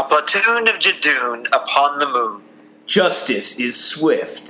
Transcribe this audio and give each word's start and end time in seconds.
A 0.00 0.04
platoon 0.04 0.66
of 0.66 0.76
Judoon 0.76 1.46
upon 1.52 1.98
the 1.98 2.08
moon. 2.08 2.42
Justice 2.86 3.60
is 3.60 3.78
swift. 3.78 4.48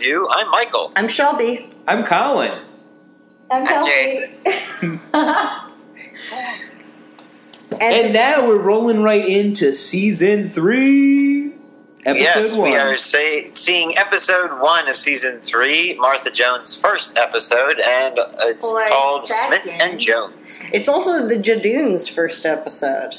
The 0.00 0.06
Review. 0.06 0.28
I'm 0.30 0.50
Michael. 0.50 0.92
I'm 0.96 1.08
Shelby. 1.08 1.70
I'm 1.86 2.04
Colin. 2.04 2.52
I'm 3.50 3.62
I'm 3.62 3.66
Kelsey. 3.66 4.34
And, 7.72 7.82
And 7.82 8.12
now 8.12 8.46
we're 8.48 8.60
rolling 8.60 9.02
right 9.02 9.24
into 9.26 9.72
season 9.72 10.44
three, 10.48 11.52
episode 12.04 12.20
yes, 12.20 12.56
one. 12.56 12.70
we 12.72 12.76
are 12.76 12.96
say, 12.96 13.52
seeing 13.52 13.96
episode 13.96 14.60
one 14.60 14.88
of 14.88 14.96
season 14.96 15.38
three, 15.40 15.96
Martha 15.98 16.30
Jones' 16.30 16.76
first 16.76 17.16
episode, 17.16 17.78
and 17.80 18.18
it's 18.40 18.66
Or 18.66 18.88
called 18.88 19.26
second. 19.26 19.60
Smith 19.62 19.80
and 19.82 20.00
Jones. 20.00 20.58
it's 20.72 20.88
also 20.88 21.26
the 21.28 21.38
Judoon's 21.38 22.08
first 22.08 22.44
episode. 22.44 23.16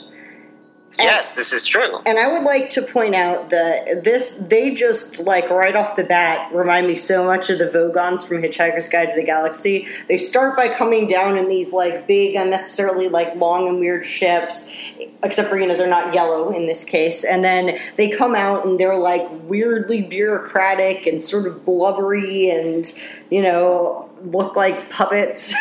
Yes, 1.04 1.36
this 1.36 1.54
is 1.54 1.66
true. 1.66 2.00
And 2.06 2.18
I 2.20 2.32
would 2.32 2.44
like 2.44 2.70
to 2.72 2.82
point 2.82 3.16
out 3.16 3.50
that 3.50 4.04
this, 4.04 4.36
they 4.36 4.72
just, 4.74 5.20
like, 5.20 5.50
right 5.50 5.76
off 5.76 5.96
the 5.96 6.04
bat, 6.04 6.54
remind 6.54 6.88
me 6.88 6.96
so 6.96 7.26
much 7.26 7.50
of 7.50 7.60
the 7.60 7.66
Vogons 7.66 8.26
from 8.26 8.42
Hitchhiker's 8.42 8.88
Guide 8.88 9.10
to 9.10 9.16
the 9.16 9.24
Galaxy. 9.24 9.88
They 10.08 10.18
start 10.18 10.56
by 10.56 10.70
coming 10.70 11.08
down 11.08 11.38
in 11.38 11.48
these, 11.48 11.74
like, 11.74 12.08
big, 12.08 12.36
unnecessarily, 12.36 13.10
like, 13.10 13.36
long 13.36 13.68
and 13.68 13.80
weird 13.80 14.06
ships, 14.06 14.76
except 15.24 15.50
for, 15.50 15.60
you 15.60 15.68
know, 15.68 15.78
they're 15.78 15.88
not 15.88 16.14
yellow 16.14 16.52
in 16.52 16.68
this 16.68 16.84
case. 16.84 17.24
And 17.24 17.44
then 17.44 17.78
they 17.96 18.10
come 18.10 18.36
out 18.36 18.66
and 18.66 18.80
they're, 18.80 18.98
like, 18.98 19.28
weirdly 19.44 20.02
bureaucratic 20.02 21.08
and 21.08 21.22
sort 21.22 21.48
of 21.48 21.66
blubbery 21.66 22.50
and, 22.50 22.92
you 23.30 23.42
know, 23.42 24.10
look 24.24 24.56
like 24.56 24.90
puppets. 24.90 25.54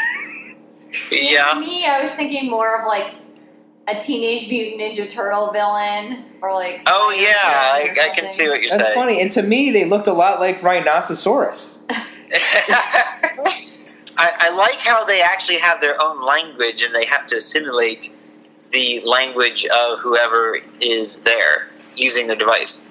See, 0.91 1.33
Yeah. 1.33 1.55
To 1.55 1.61
me, 1.61 1.87
I 1.87 2.01
was 2.01 2.11
thinking 2.13 2.51
more 2.51 2.81
of 2.81 2.87
like 2.87 3.15
a 3.91 4.01
Teenage 4.01 4.49
Mutant 4.49 4.81
Ninja 4.81 5.09
Turtle 5.09 5.51
villain, 5.53 6.25
or 6.43 6.53
like. 6.53 6.83
Oh, 6.87 7.15
yeah, 7.17 7.33
I, 7.35 7.95
I 8.01 8.15
can 8.15 8.29
see 8.29 8.49
what 8.49 8.61
you're 8.61 8.69
That's 8.71 8.73
saying. 8.73 8.85
That's 8.85 8.95
funny. 8.95 9.21
And 9.21 9.31
to 9.33 9.43
me, 9.43 9.71
they 9.71 9.85
looked 9.85 10.07
a 10.07 10.13
lot 10.13 10.41
like 10.41 10.63
Rhinoceros. 10.63 11.79
I, 14.17 14.33
I 14.39 14.55
like 14.55 14.79
how 14.81 15.05
they 15.05 15.23
actually 15.23 15.59
have 15.59 15.81
their 15.81 16.01
own 16.01 16.25
language 16.25 16.83
and 16.83 16.95
they 16.95 17.07
have 17.07 17.27
to 17.27 17.37
assimilate 17.37 18.15
the 18.71 19.01
language 19.01 19.67
of 19.67 19.99
whoever 20.01 20.59
is 20.81 21.21
there 21.21 21.71
using 21.97 22.27
the 22.27 22.37
device. 22.37 22.87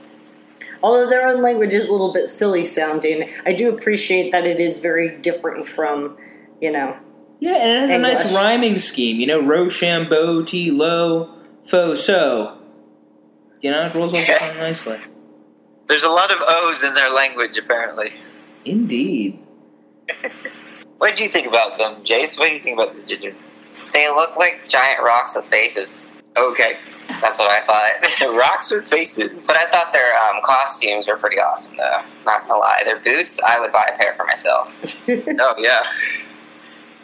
Although 0.81 1.09
their 1.09 1.27
own 1.27 1.41
language 1.41 1.73
is 1.73 1.87
a 1.87 1.91
little 1.91 2.13
bit 2.13 2.29
silly 2.29 2.65
sounding, 2.65 3.29
I 3.45 3.53
do 3.53 3.69
appreciate 3.69 4.31
that 4.31 4.47
it 4.47 4.59
is 4.59 4.79
very 4.79 5.17
different 5.17 5.67
from, 5.67 6.17
you 6.61 6.71
know. 6.71 6.97
Yeah, 7.39 7.55
and 7.55 7.69
it 7.69 7.79
has 7.79 7.91
a 7.91 7.97
nice 7.97 8.33
rhyming 8.35 8.79
scheme. 8.79 9.19
You 9.19 9.27
know, 9.27 9.41
Rochambeau, 9.41 10.43
T, 10.43 10.71
Lo, 10.71 11.33
Fo, 11.63 11.95
So. 11.95 12.57
You 13.61 13.71
know, 13.71 13.87
it 13.87 13.95
rolls 13.95 14.13
off 14.13 14.25
the 14.25 14.33
tongue 14.33 14.57
nicely. 14.57 14.99
There's 15.87 16.03
a 16.03 16.09
lot 16.09 16.31
of 16.31 16.37
O's 16.41 16.83
in 16.83 16.93
their 16.93 17.11
language, 17.11 17.57
apparently. 17.57 18.13
Indeed. 18.65 19.39
What 20.99 21.15
did 21.15 21.21
you 21.21 21.29
think 21.29 21.47
about 21.47 21.77
them, 21.77 22.03
Jace? 22.03 22.37
What 22.37 22.49
do 22.49 22.53
you 22.53 22.59
think 22.59 22.77
about 22.77 22.93
the 22.93 23.01
Jijin? 23.01 23.33
They 23.93 24.09
look 24.09 24.35
like 24.35 24.67
giant 24.67 25.01
rocks 25.01 25.33
with 25.33 25.47
faces. 25.47 26.01
Okay. 26.37 26.77
That's 27.21 27.39
what 27.39 27.49
I 27.49 27.65
thought. 27.65 28.35
Rocks 28.35 28.69
with 28.69 28.83
faces. 28.83 29.47
but 29.47 29.55
I 29.55 29.69
thought 29.71 29.93
their 29.93 30.13
um, 30.21 30.41
costumes 30.43 31.07
were 31.07 31.15
pretty 31.15 31.39
awesome, 31.39 31.77
though. 31.77 32.01
Not 32.25 32.47
gonna 32.47 32.59
lie. 32.59 32.81
Their 32.83 32.99
boots, 32.99 33.39
I 33.47 33.59
would 33.59 33.71
buy 33.71 33.89
a 33.93 33.97
pair 33.97 34.13
for 34.15 34.25
myself. 34.25 34.75
Oh, 35.07 35.55
yeah. 35.57 35.83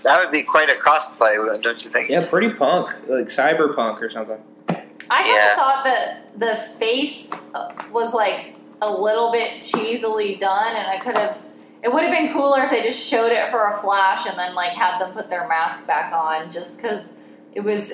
That 0.06 0.24
would 0.24 0.32
be 0.32 0.44
quite 0.44 0.70
a 0.70 0.74
cosplay, 0.74 1.36
don't 1.64 1.84
you 1.84 1.90
think? 1.90 2.10
Yeah, 2.10 2.28
pretty 2.28 2.54
punk. 2.54 2.90
Like 3.08 3.26
cyberpunk 3.26 4.02
or 4.02 4.08
something. 4.08 4.40
I 4.70 5.24
kind 5.24 5.52
of 5.52 5.56
thought 5.56 5.84
that 5.84 6.40
the 6.40 6.58
face 6.78 7.28
uh, 7.56 7.74
was 7.92 8.14
like 8.14 8.56
a 8.84 8.92
little 8.92 9.32
bit 9.32 9.64
cheesily 9.64 10.36
done, 10.36 10.76
and 10.76 10.88
I 10.88 10.98
could 10.98 11.18
have. 11.18 11.42
It 11.84 11.92
would 11.92 12.04
have 12.04 12.12
been 12.12 12.32
cooler 12.32 12.64
if 12.64 12.72
they 12.72 12.84
just 12.84 13.04
showed 13.04 13.32
it 13.32 13.50
for 13.50 13.68
a 13.68 13.82
flash 13.82 14.26
and 14.28 14.38
then 14.38 14.56
like 14.56 14.72
had 14.72 15.00
them 15.00 15.12
put 15.12 15.30
their 15.30 15.48
mask 15.48 15.88
back 15.88 16.14
on, 16.14 16.52
just 16.52 16.78
because 16.78 17.10
it 17.54 17.62
was 17.62 17.92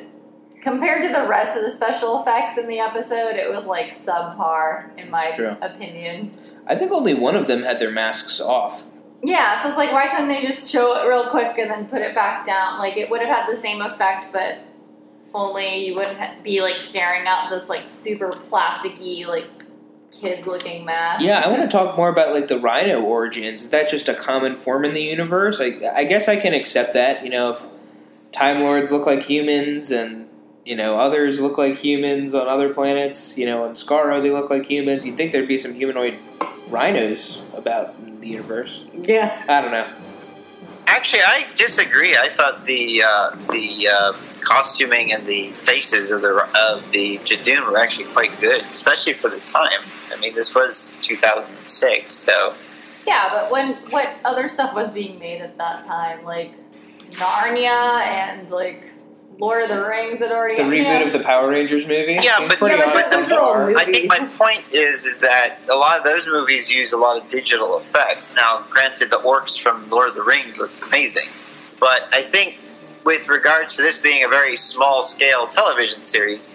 compared 0.61 1.01
to 1.03 1.07
the 1.09 1.27
rest 1.27 1.57
of 1.57 1.63
the 1.63 1.71
special 1.71 2.21
effects 2.21 2.57
in 2.57 2.67
the 2.67 2.79
episode, 2.79 3.35
it 3.35 3.49
was 3.49 3.65
like 3.65 3.95
subpar 3.95 4.99
in 5.01 5.09
my 5.09 5.57
opinion. 5.61 6.31
I 6.67 6.75
think 6.75 6.91
only 6.91 7.13
one 7.13 7.35
of 7.35 7.47
them 7.47 7.63
had 7.63 7.79
their 7.79 7.91
masks 7.91 8.39
off. 8.39 8.85
Yeah, 9.23 9.61
so 9.61 9.69
it's 9.69 9.77
like, 9.77 9.91
why 9.91 10.07
couldn't 10.07 10.29
they 10.29 10.41
just 10.41 10.71
show 10.71 10.95
it 10.97 11.07
real 11.07 11.29
quick 11.29 11.57
and 11.57 11.69
then 11.69 11.87
put 11.87 12.01
it 12.01 12.15
back 12.15 12.45
down? 12.45 12.79
Like, 12.79 12.97
it 12.97 13.09
would 13.09 13.21
have 13.21 13.29
had 13.29 13.47
the 13.47 13.55
same 13.55 13.81
effect, 13.81 14.27
but 14.31 14.59
only 15.33 15.85
you 15.85 15.95
wouldn't 15.95 16.43
be 16.43 16.61
like 16.61 16.79
staring 16.79 17.27
at 17.27 17.49
this 17.49 17.69
like 17.69 17.87
super 17.87 18.29
plasticky, 18.29 19.25
like 19.25 19.47
kids 20.11 20.45
looking 20.45 20.85
mask. 20.85 21.23
Yeah, 21.23 21.41
I 21.43 21.49
want 21.49 21.61
to 21.61 21.67
talk 21.67 21.95
more 21.95 22.09
about 22.09 22.33
like 22.33 22.47
the 22.47 22.59
Rhino 22.59 23.01
origins. 23.01 23.61
Is 23.63 23.69
that 23.69 23.89
just 23.89 24.09
a 24.09 24.13
common 24.13 24.55
form 24.55 24.85
in 24.85 24.93
the 24.93 25.01
universe? 25.01 25.61
I, 25.61 25.79
I 25.95 26.03
guess 26.03 26.27
I 26.27 26.35
can 26.35 26.53
accept 26.53 26.93
that. 26.93 27.23
You 27.23 27.29
know, 27.29 27.51
if 27.51 27.65
Time 28.31 28.61
Lords 28.61 28.91
look 28.91 29.05
like 29.05 29.23
humans 29.23 29.91
and 29.91 30.27
you 30.65 30.75
know 30.75 30.99
others 30.99 31.39
look 31.39 31.57
like 31.57 31.77
humans 31.77 32.35
on 32.35 32.47
other 32.47 32.73
planets, 32.73 33.37
you 33.37 33.45
know, 33.45 33.63
on 33.63 33.71
Skaro 33.71 34.21
they 34.21 34.31
look 34.31 34.49
like 34.49 34.65
humans. 34.65 35.05
You'd 35.05 35.15
think 35.15 35.31
there'd 35.31 35.47
be 35.47 35.57
some 35.57 35.73
humanoid 35.73 36.17
rhinos 36.69 37.43
about 37.55 37.95
the 38.21 38.29
universe. 38.29 38.85
yeah. 38.93 39.43
I 39.47 39.61
don't 39.61 39.71
know. 39.71 39.87
Actually, 40.87 41.21
I 41.23 41.47
disagree. 41.55 42.17
I 42.17 42.27
thought 42.29 42.65
the 42.65 43.03
uh, 43.05 43.35
the 43.51 43.87
uh, 43.87 44.13
costuming 44.41 45.13
and 45.13 45.25
the 45.25 45.51
faces 45.51 46.11
of 46.11 46.21
the 46.21 46.35
of 46.55 46.91
the 46.91 47.17
Judoon 47.19 47.65
were 47.69 47.77
actually 47.77 48.05
quite 48.05 48.37
good, 48.41 48.61
especially 48.73 49.13
for 49.13 49.29
the 49.29 49.39
time. 49.39 49.81
I 50.11 50.17
mean, 50.17 50.35
this 50.35 50.53
was 50.53 50.93
2006, 51.01 52.13
so 52.13 52.55
Yeah, 53.07 53.29
but 53.31 53.51
when 53.51 53.75
what 53.89 54.15
other 54.25 54.47
stuff 54.47 54.73
was 54.73 54.91
being 54.91 55.17
made 55.19 55.41
at 55.41 55.57
that 55.57 55.83
time? 55.83 56.23
Like 56.25 56.53
Narnia 57.11 58.01
and 58.01 58.49
like 58.49 58.91
Lord 59.39 59.63
of 59.63 59.69
the 59.69 59.83
Rings 59.83 60.19
had 60.19 60.31
already 60.31 60.55
The 60.55 60.63
you 60.63 60.83
reboot 60.83 60.99
know, 60.99 61.05
of 61.07 61.13
the 61.13 61.19
Power 61.19 61.49
Rangers 61.49 61.87
movie. 61.87 62.17
Yeah, 62.21 62.45
but- 62.47 62.57
pretty 62.57 62.75
Yeah, 62.77 62.91
but 62.93 63.05
on- 63.05 63.11
those 63.11 63.31
are 63.31 63.39
all. 63.39 63.77
I 63.77 63.85
think 63.85 64.07
my 64.07 64.25
point 64.37 64.73
is 64.73 65.05
is 65.05 65.19
that 65.19 65.67
a 65.69 65.75
lot 65.75 65.97
of 65.97 66.03
those 66.03 66.27
movies 66.27 66.71
use 66.71 66.93
a 66.93 66.97
lot 66.97 67.17
of 67.17 67.27
digital 67.27 67.77
effects. 67.79 68.35
Now, 68.35 68.65
granted, 68.69 69.09
the 69.09 69.17
orcs 69.17 69.59
from 69.59 69.89
Lord 69.89 70.09
of 70.09 70.15
the 70.15 70.23
Rings 70.23 70.59
look 70.59 70.71
amazing, 70.85 71.29
but 71.79 72.07
I 72.13 72.21
think 72.21 72.57
with 73.03 73.29
regards 73.29 73.75
to 73.77 73.81
this 73.81 73.97
being 73.97 74.23
a 74.23 74.27
very 74.27 74.55
small 74.55 75.01
scale 75.01 75.47
television 75.47 76.03
series, 76.03 76.53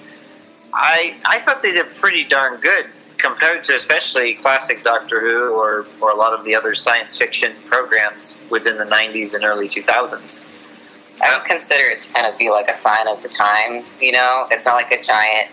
I 0.73 1.17
I 1.25 1.39
thought 1.41 1.63
they 1.63 1.73
did 1.73 1.91
pretty 1.91 2.25
darn 2.25 2.61
good 2.61 2.87
compared 3.19 3.65
to 3.65 3.75
especially 3.75 4.35
classic 4.35 4.85
Doctor 4.85 5.21
Who 5.21 5.51
or 5.55 5.87
or 6.01 6.11
a 6.11 6.15
lot 6.15 6.35
of 6.35 6.45
the 6.45 6.55
other 6.55 6.75
science 6.75 7.17
fiction 7.17 7.57
programs 7.65 8.39
within 8.51 8.77
the 8.79 8.85
90s 8.85 9.35
and 9.35 9.45
early 9.45 9.67
2000s. 9.69 10.41
I 11.23 11.37
would 11.37 11.47
consider 11.47 11.85
it 11.85 12.01
to 12.01 12.13
kind 12.13 12.27
of 12.27 12.39
be 12.39 12.51
like 12.51 12.69
a 12.69 12.75
sign 12.75 13.09
of 13.09 13.23
the 13.23 13.29
times, 13.29 14.03
you 14.03 14.13
know? 14.13 14.47
It's 14.51 14.67
not 14.67 14.75
like 14.75 14.93
a 14.93 15.01
giant 15.01 15.51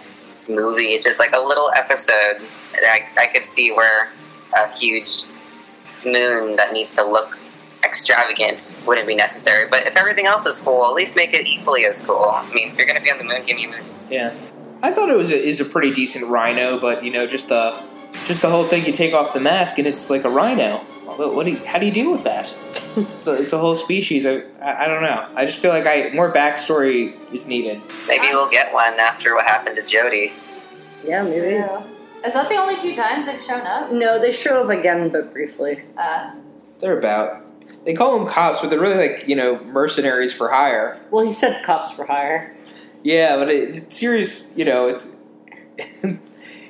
movie, 0.48 0.88
it's 0.88 1.04
just 1.04 1.20
like 1.20 1.34
a 1.34 1.40
little 1.40 1.72
episode. 1.76 2.42
I, 2.76 3.08
I 3.18 3.28
could 3.28 3.46
see 3.46 3.72
where 3.72 4.12
a 4.58 4.72
huge 4.74 5.24
moon 6.06 6.56
that 6.58 6.74
needs 6.74 6.94
to 6.96 7.04
look 7.06 7.38
extravagant 7.84 8.78
wouldn't 8.86 9.08
be 9.08 9.16
necessary. 9.16 9.68
But 9.70 9.88
if 9.88 9.96
everything 9.96 10.26
else 10.26 10.46
is 10.46 10.60
cool, 10.60 10.86
at 10.86 10.94
least 10.94 11.16
make 11.16 11.34
it 11.34 11.46
equally 11.46 11.86
as 11.86 12.02
cool. 12.02 12.30
I 12.30 12.52
mean, 12.54 12.70
if 12.70 12.78
you're 12.78 12.88
going 12.88 12.98
to 12.98 13.04
be 13.04 13.12
on 13.12 13.18
the 13.18 13.24
moon, 13.24 13.44
give 13.46 13.58
me 13.58 13.66
a 13.66 13.70
moon. 13.70 13.86
Yeah, 14.10 14.34
I 14.82 14.92
thought 14.92 15.10
it 15.10 15.18
was 15.18 15.32
a, 15.32 15.42
is 15.42 15.62
a 15.62 15.66
pretty 15.66 15.92
decent 15.92 16.26
rhino, 16.26 16.80
but 16.80 17.04
you 17.04 17.12
know, 17.12 17.28
just 17.28 17.50
the 17.50 17.74
just 18.26 18.42
the 18.42 18.50
whole 18.50 18.64
thing. 18.64 18.86
You 18.86 18.92
take 18.92 19.14
off 19.14 19.34
the 19.34 19.40
mask 19.40 19.78
and 19.78 19.88
it's 19.88 20.10
like 20.10 20.24
a 20.24 20.30
rhino. 20.30 20.82
What, 21.06 21.36
what 21.36 21.46
do 21.46 21.52
you, 21.52 21.58
how 21.66 21.80
do 21.80 21.86
you 21.86 21.92
deal 21.92 22.12
with 22.12 22.24
that? 22.24 22.54
It's 22.96 23.26
a, 23.26 23.34
it's 23.34 23.54
a 23.54 23.58
whole 23.58 23.74
species. 23.74 24.28
I, 24.28 24.44
I 24.62 24.84
I 24.84 24.88
don't 24.88 25.02
know. 25.02 25.28
I 25.36 25.46
just 25.46 25.58
feel 25.58 25.72
like 25.72 25.88
I 25.88 26.12
more 26.14 26.32
backstory 26.32 27.16
is 27.34 27.48
needed. 27.48 27.82
Maybe 28.08 28.28
we'll 28.30 28.52
get 28.52 28.72
one 28.72 29.00
after 29.00 29.34
what 29.34 29.46
happened 29.48 29.78
to 29.78 29.82
Jody. 29.82 30.32
Yeah, 31.04 31.24
maybe. 31.24 31.54
Yeah. 31.56 31.82
Is 32.24 32.34
that 32.36 32.50
the 32.50 32.56
only 32.56 32.78
two 32.80 32.94
times 32.96 33.26
they've 33.26 33.42
shown 33.42 33.62
up? 33.62 33.92
No, 33.92 34.20
they 34.20 34.32
show 34.32 34.64
up 34.64 34.70
again, 34.70 35.10
but 35.10 35.34
briefly. 35.34 35.82
Uh, 35.98 36.36
They're 36.78 37.00
about. 37.00 37.42
They 37.84 37.96
call 37.96 38.18
them 38.18 38.28
cops, 38.28 38.62
but 38.62 38.70
they're 38.70 38.80
really 38.80 39.08
like 39.08 39.28
you 39.28 39.36
know 39.36 39.60
mercenaries 39.66 40.32
for 40.32 40.50
hire. 40.50 41.02
Well, 41.10 41.26
he 41.26 41.32
said 41.32 41.64
cops 41.66 41.92
for 41.92 42.06
hire. 42.06 42.56
Yeah, 43.02 43.38
but 43.38 43.50
it, 43.50 43.76
it's 43.76 43.98
serious. 44.00 44.52
You 44.56 44.66
know, 44.66 44.88
it's 44.88 45.16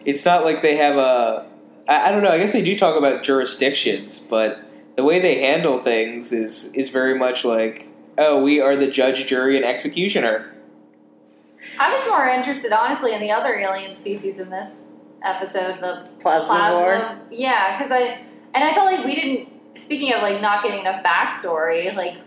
it's 0.06 0.24
not 0.26 0.46
like 0.46 0.62
they 0.62 0.78
have 0.78 0.96
a. 0.96 1.48
I, 1.88 2.10
I 2.10 2.12
don't 2.12 2.24
know. 2.24 2.30
I 2.32 2.38
guess 2.38 2.52
they 2.52 2.62
do 2.62 2.78
talk 2.78 2.98
about 2.98 3.24
jurisdictions, 3.24 4.20
but 4.20 4.60
the 4.96 5.04
way 5.04 5.20
they 5.20 5.40
handle 5.40 5.80
things 5.80 6.32
is 6.32 6.72
is 6.74 6.90
very 6.90 7.18
much 7.18 7.46
like, 7.46 7.88
oh, 8.18 8.42
we 8.44 8.62
are 8.62 8.76
the 8.76 8.90
judge, 8.90 9.26
jury, 9.26 9.58
and 9.58 9.66
executioner. 9.66 10.54
I 11.80 11.92
was 11.94 12.08
more 12.08 12.28
interested, 12.28 12.72
honestly, 12.72 13.14
in 13.14 13.22
the 13.22 13.32
other 13.32 13.56
alien 13.56 13.94
species 13.94 14.40
in 14.40 14.50
this 14.50 14.84
episode, 15.24 15.82
the 15.82 16.10
Plasmavore. 16.20 16.46
plasma. 16.46 17.22
Yeah, 17.32 17.78
because 17.78 17.92
I 17.92 18.26
and 18.54 18.64
I 18.64 18.74
felt 18.74 18.92
like 18.92 19.06
we 19.06 19.16
didn't. 19.16 19.50
Speaking 19.76 20.14
of 20.14 20.22
like 20.22 20.40
not 20.40 20.62
getting 20.62 20.82
enough 20.82 21.04
backstory, 21.04 21.94
like 21.96 22.18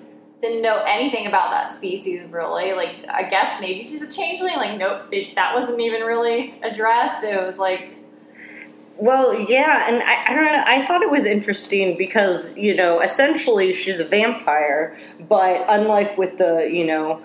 didn't 0.40 0.62
know 0.62 0.82
anything 0.86 1.26
about 1.28 1.50
that 1.52 1.70
species 1.70 2.26
really. 2.26 2.72
Like 2.72 3.06
I 3.08 3.28
guess 3.28 3.60
maybe 3.60 3.84
she's 3.84 4.02
a 4.02 4.10
changeling. 4.10 4.56
Like 4.56 4.78
nope, 4.78 5.02
it, 5.12 5.34
that 5.36 5.54
wasn't 5.54 5.80
even 5.80 6.02
really 6.02 6.58
addressed. 6.62 7.22
It 7.22 7.40
was 7.46 7.58
like 7.58 7.95
Well, 8.98 9.38
yeah, 9.38 9.88
and 9.88 10.02
I, 10.02 10.32
I 10.32 10.34
don't 10.34 10.44
know. 10.44 10.64
I 10.66 10.86
thought 10.86 11.02
it 11.02 11.10
was 11.10 11.26
interesting 11.26 11.98
because 11.98 12.56
you 12.56 12.74
know, 12.74 13.00
essentially, 13.00 13.74
she's 13.74 14.00
a 14.00 14.04
vampire, 14.04 14.96
but 15.28 15.64
unlike 15.68 16.16
with 16.16 16.38
the 16.38 16.70
you 16.72 16.86
know 16.86 17.22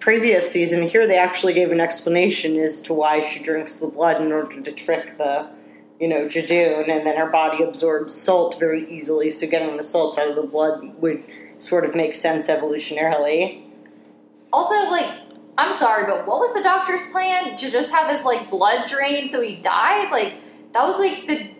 previous 0.00 0.50
season, 0.50 0.82
here 0.86 1.06
they 1.06 1.16
actually 1.16 1.54
gave 1.54 1.70
an 1.70 1.80
explanation 1.80 2.58
as 2.58 2.80
to 2.82 2.92
why 2.92 3.20
she 3.20 3.42
drinks 3.42 3.76
the 3.76 3.86
blood 3.86 4.20
in 4.20 4.32
order 4.32 4.60
to 4.60 4.72
trick 4.72 5.16
the 5.16 5.48
you 5.98 6.08
know 6.08 6.26
Judoon, 6.26 6.90
and 6.90 7.06
then 7.06 7.16
her 7.16 7.30
body 7.30 7.64
absorbs 7.64 8.14
salt 8.14 8.58
very 8.60 8.86
easily. 8.94 9.30
So 9.30 9.46
getting 9.46 9.76
the 9.78 9.82
salt 9.82 10.18
out 10.18 10.28
of 10.28 10.36
the 10.36 10.42
blood 10.42 11.00
would 11.00 11.24
sort 11.58 11.86
of 11.86 11.94
make 11.94 12.12
sense 12.12 12.48
evolutionarily. 12.48 13.62
also 14.52 14.74
like. 14.90 15.20
I'm 15.58 15.70
sorry, 15.70 16.06
but 16.06 16.26
what 16.26 16.38
was 16.38 16.54
the 16.54 16.62
doctor's 16.62 17.04
plan? 17.12 17.58
To 17.58 17.70
just 17.70 17.90
have 17.92 18.10
his 18.10 18.24
like 18.24 18.50
blood 18.50 18.88
drained 18.88 19.30
so 19.30 19.42
he 19.42 19.56
dies? 19.56 20.10
Like 20.10 20.32
that 20.72 20.84
was 20.84 20.98
like 20.98 21.26
the 21.26 21.50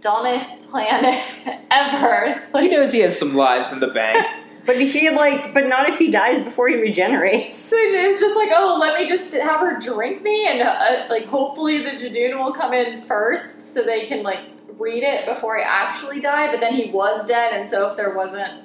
dumbest 0.00 0.68
plan 0.68 1.04
ever. 1.70 2.48
He 2.60 2.68
knows 2.68 2.92
he 2.92 3.00
has 3.00 3.18
some 3.18 3.34
lives 3.34 3.72
in 3.72 3.80
the 3.80 3.88
bank. 3.88 4.26
But 4.68 4.82
he 4.82 5.08
like, 5.08 5.54
but 5.54 5.66
not 5.66 5.88
if 5.88 5.96
he 5.96 6.10
dies 6.10 6.44
before 6.44 6.68
he 6.68 6.74
regenerates. 6.74 7.56
So 7.56 7.74
it's 7.78 8.20
just 8.20 8.36
like, 8.36 8.50
oh, 8.52 8.76
let 8.78 9.00
me 9.00 9.06
just 9.06 9.32
have 9.32 9.60
her 9.60 9.78
drink 9.78 10.20
me, 10.20 10.46
and 10.46 10.60
uh, 10.60 11.06
like 11.08 11.24
hopefully 11.24 11.78
the 11.82 11.92
Judoon 11.92 12.38
will 12.38 12.52
come 12.52 12.74
in 12.74 13.00
first, 13.00 13.72
so 13.72 13.82
they 13.82 14.04
can 14.04 14.22
like 14.22 14.40
read 14.76 15.04
it 15.04 15.24
before 15.24 15.58
I 15.58 15.62
actually 15.62 16.20
die. 16.20 16.50
But 16.50 16.60
then 16.60 16.74
he 16.74 16.90
was 16.90 17.24
dead, 17.24 17.54
and 17.54 17.66
so 17.66 17.88
if 17.88 17.96
there 17.96 18.14
wasn't, 18.14 18.62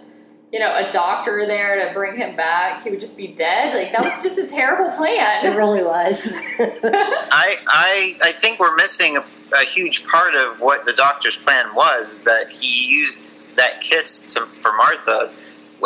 you 0.52 0.60
know, 0.60 0.76
a 0.76 0.92
doctor 0.92 1.46
there 1.48 1.88
to 1.88 1.94
bring 1.94 2.18
him 2.18 2.36
back, 2.36 2.84
he 2.84 2.90
would 2.90 3.00
just 3.00 3.16
be 3.16 3.28
dead. 3.28 3.74
Like 3.74 3.94
that 3.94 4.04
was 4.04 4.22
just 4.22 4.38
a 4.38 4.46
terrible 4.46 4.92
plan. 4.98 5.46
It 5.46 5.56
really 5.56 5.86
was. 5.86 6.34
I, 6.60 7.56
I, 7.66 8.12
I 8.22 8.32
think 8.34 8.60
we're 8.60 8.76
missing 8.76 9.16
a, 9.16 9.24
a 9.60 9.64
huge 9.64 10.06
part 10.08 10.36
of 10.36 10.60
what 10.60 10.86
the 10.86 10.94
doctor's 10.94 11.36
plan 11.36 11.74
was. 11.76 12.24
That 12.24 12.50
he 12.50 12.90
used 12.90 13.32
that 13.56 13.82
kiss 13.82 14.24
to, 14.34 14.46
for 14.48 14.74
Martha 14.74 15.34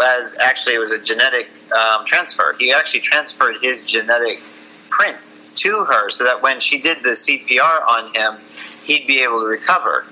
as 0.02 0.38
actually 0.42 0.76
it 0.76 0.80
was 0.80 0.92
a 0.92 1.02
genetic 1.02 1.48
um, 1.72 2.06
transfer. 2.06 2.56
He 2.60 2.72
actually 2.72 3.00
transferred 3.00 3.58
his 3.62 3.82
genetic 3.82 4.42
print 4.90 5.34
to 5.56 5.84
her, 5.86 6.10
so 6.10 6.24
that 6.24 6.42
when 6.42 6.60
she 6.60 6.80
did 6.80 7.02
the 7.04 7.10
CPR 7.10 7.86
on 7.88 8.14
him, 8.14 8.38
he'd 8.84 9.08
be 9.08 9.22
able 9.22 9.40
to 9.42 9.48
recover. 9.48 10.06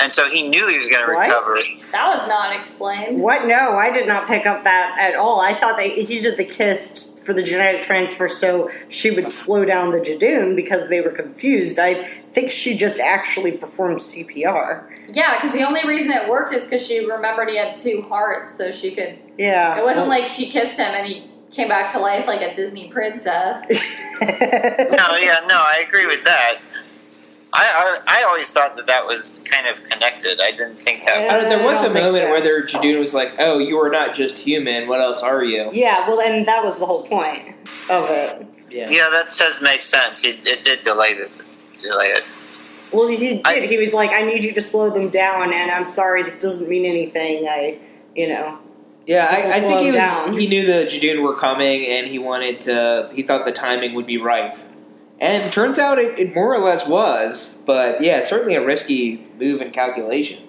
And 0.00 0.12
so 0.12 0.28
he 0.28 0.48
knew 0.48 0.68
he 0.68 0.76
was 0.76 0.88
going 0.88 1.04
to 1.04 1.12
recover. 1.12 1.58
That 1.92 2.18
was 2.18 2.28
not 2.28 2.54
explained. 2.58 3.20
What? 3.20 3.46
No, 3.46 3.72
I 3.72 3.90
did 3.90 4.06
not 4.06 4.26
pick 4.26 4.46
up 4.46 4.64
that 4.64 4.96
at 4.98 5.14
all. 5.14 5.40
I 5.40 5.54
thought 5.54 5.76
that 5.76 5.86
he 5.86 6.20
did 6.20 6.36
the 6.36 6.44
kiss 6.44 7.11
for 7.24 7.32
the 7.32 7.42
genetic 7.42 7.82
transfer 7.82 8.28
so 8.28 8.70
she 8.88 9.10
would 9.10 9.32
slow 9.32 9.64
down 9.64 9.92
the 9.92 9.98
Judoon 9.98 10.56
because 10.56 10.88
they 10.88 11.00
were 11.00 11.10
confused. 11.10 11.78
I 11.78 12.04
think 12.32 12.50
she 12.50 12.76
just 12.76 13.00
actually 13.00 13.52
performed 13.52 14.00
CPR. 14.00 14.88
Yeah, 15.08 15.36
because 15.36 15.52
the 15.52 15.62
only 15.66 15.86
reason 15.86 16.10
it 16.10 16.28
worked 16.28 16.52
is 16.52 16.64
because 16.64 16.84
she 16.84 17.04
remembered 17.04 17.48
he 17.48 17.56
had 17.56 17.76
two 17.76 18.02
hearts, 18.02 18.56
so 18.56 18.70
she 18.70 18.94
could. 18.94 19.18
Yeah. 19.38 19.78
It 19.78 19.84
wasn't 19.84 20.08
like 20.08 20.28
she 20.28 20.48
kissed 20.48 20.78
him 20.78 20.94
and 20.94 21.06
he 21.06 21.30
came 21.50 21.68
back 21.68 21.92
to 21.92 21.98
life 21.98 22.26
like 22.26 22.40
a 22.40 22.54
Disney 22.54 22.88
princess. 22.90 23.64
No, 24.22 25.16
yeah, 25.16 25.40
no, 25.48 25.56
I 25.56 25.84
agree 25.84 26.06
with 26.06 26.22
that. 26.22 26.58
I, 27.54 27.98
I, 28.06 28.20
I 28.20 28.24
always 28.24 28.50
thought 28.50 28.76
that 28.76 28.86
that 28.86 29.06
was 29.06 29.40
kind 29.44 29.66
of 29.68 29.82
connected. 29.90 30.40
I 30.40 30.52
didn't 30.52 30.80
think 30.80 31.04
that. 31.04 31.30
I 31.30 31.38
don't 31.38 31.48
there 31.48 31.66
was 31.66 31.82
a 31.82 31.88
moment 31.88 32.24
so. 32.24 32.30
where 32.30 32.40
their 32.40 32.64
Judoon 32.64 32.98
was 32.98 33.12
like, 33.14 33.34
"Oh, 33.38 33.58
you 33.58 33.76
are 33.78 33.90
not 33.90 34.14
just 34.14 34.38
human. 34.38 34.88
What 34.88 35.00
else 35.00 35.22
are 35.22 35.44
you?" 35.44 35.70
yeah, 35.72 36.08
well, 36.08 36.20
and 36.20 36.46
that 36.46 36.64
was 36.64 36.78
the 36.78 36.86
whole 36.86 37.06
point 37.06 37.54
of 37.90 38.08
it. 38.08 38.46
Yeah. 38.70 38.88
Yeah, 38.88 39.10
that 39.10 39.34
does 39.36 39.60
make 39.60 39.82
sense. 39.82 40.22
He, 40.22 40.30
it 40.30 40.62
did 40.62 40.80
delay 40.82 41.14
the 41.14 41.30
delay 41.76 42.06
it. 42.06 42.24
Well, 42.90 43.08
he 43.08 43.16
did. 43.16 43.42
I- 43.46 43.60
he 43.66 43.78
was 43.78 43.92
like, 43.92 44.10
I 44.10 44.22
need 44.22 44.44
you 44.44 44.52
to 44.52 44.60
slow 44.62 44.90
them 44.90 45.10
down, 45.10 45.52
and 45.52 45.70
I'm 45.70 45.84
sorry, 45.84 46.22
this 46.22 46.38
doesn't 46.38 46.68
mean 46.68 46.84
anything. 46.86 47.46
I, 47.48 47.78
you 48.14 48.28
know. 48.28 48.58
Yeah, 49.06 49.26
I, 49.28 49.56
I 49.56 49.60
think 49.60 49.80
he 49.80 49.86
was. 49.90 49.96
down. 49.96 50.32
He 50.32 50.46
knew 50.46 50.64
the 50.64 50.86
Judoon 50.86 51.22
were 51.22 51.34
coming, 51.34 51.84
and 51.86 52.06
he 52.06 52.18
wanted 52.18 52.60
to. 52.60 53.10
He 53.12 53.22
thought 53.22 53.44
the 53.44 53.52
timing 53.52 53.94
would 53.94 54.06
be 54.06 54.16
right, 54.18 54.54
and 55.22 55.52
turns 55.52 55.78
out 55.78 55.98
it, 55.98 56.18
it 56.18 56.34
more 56.34 56.52
or 56.54 56.58
less 56.58 56.86
was. 56.86 57.54
But 57.64 58.02
yeah, 58.02 58.20
certainly 58.20 58.56
a 58.56 58.64
risky 58.64 59.24
move 59.38 59.60
and 59.60 59.72
calculation. 59.72 60.42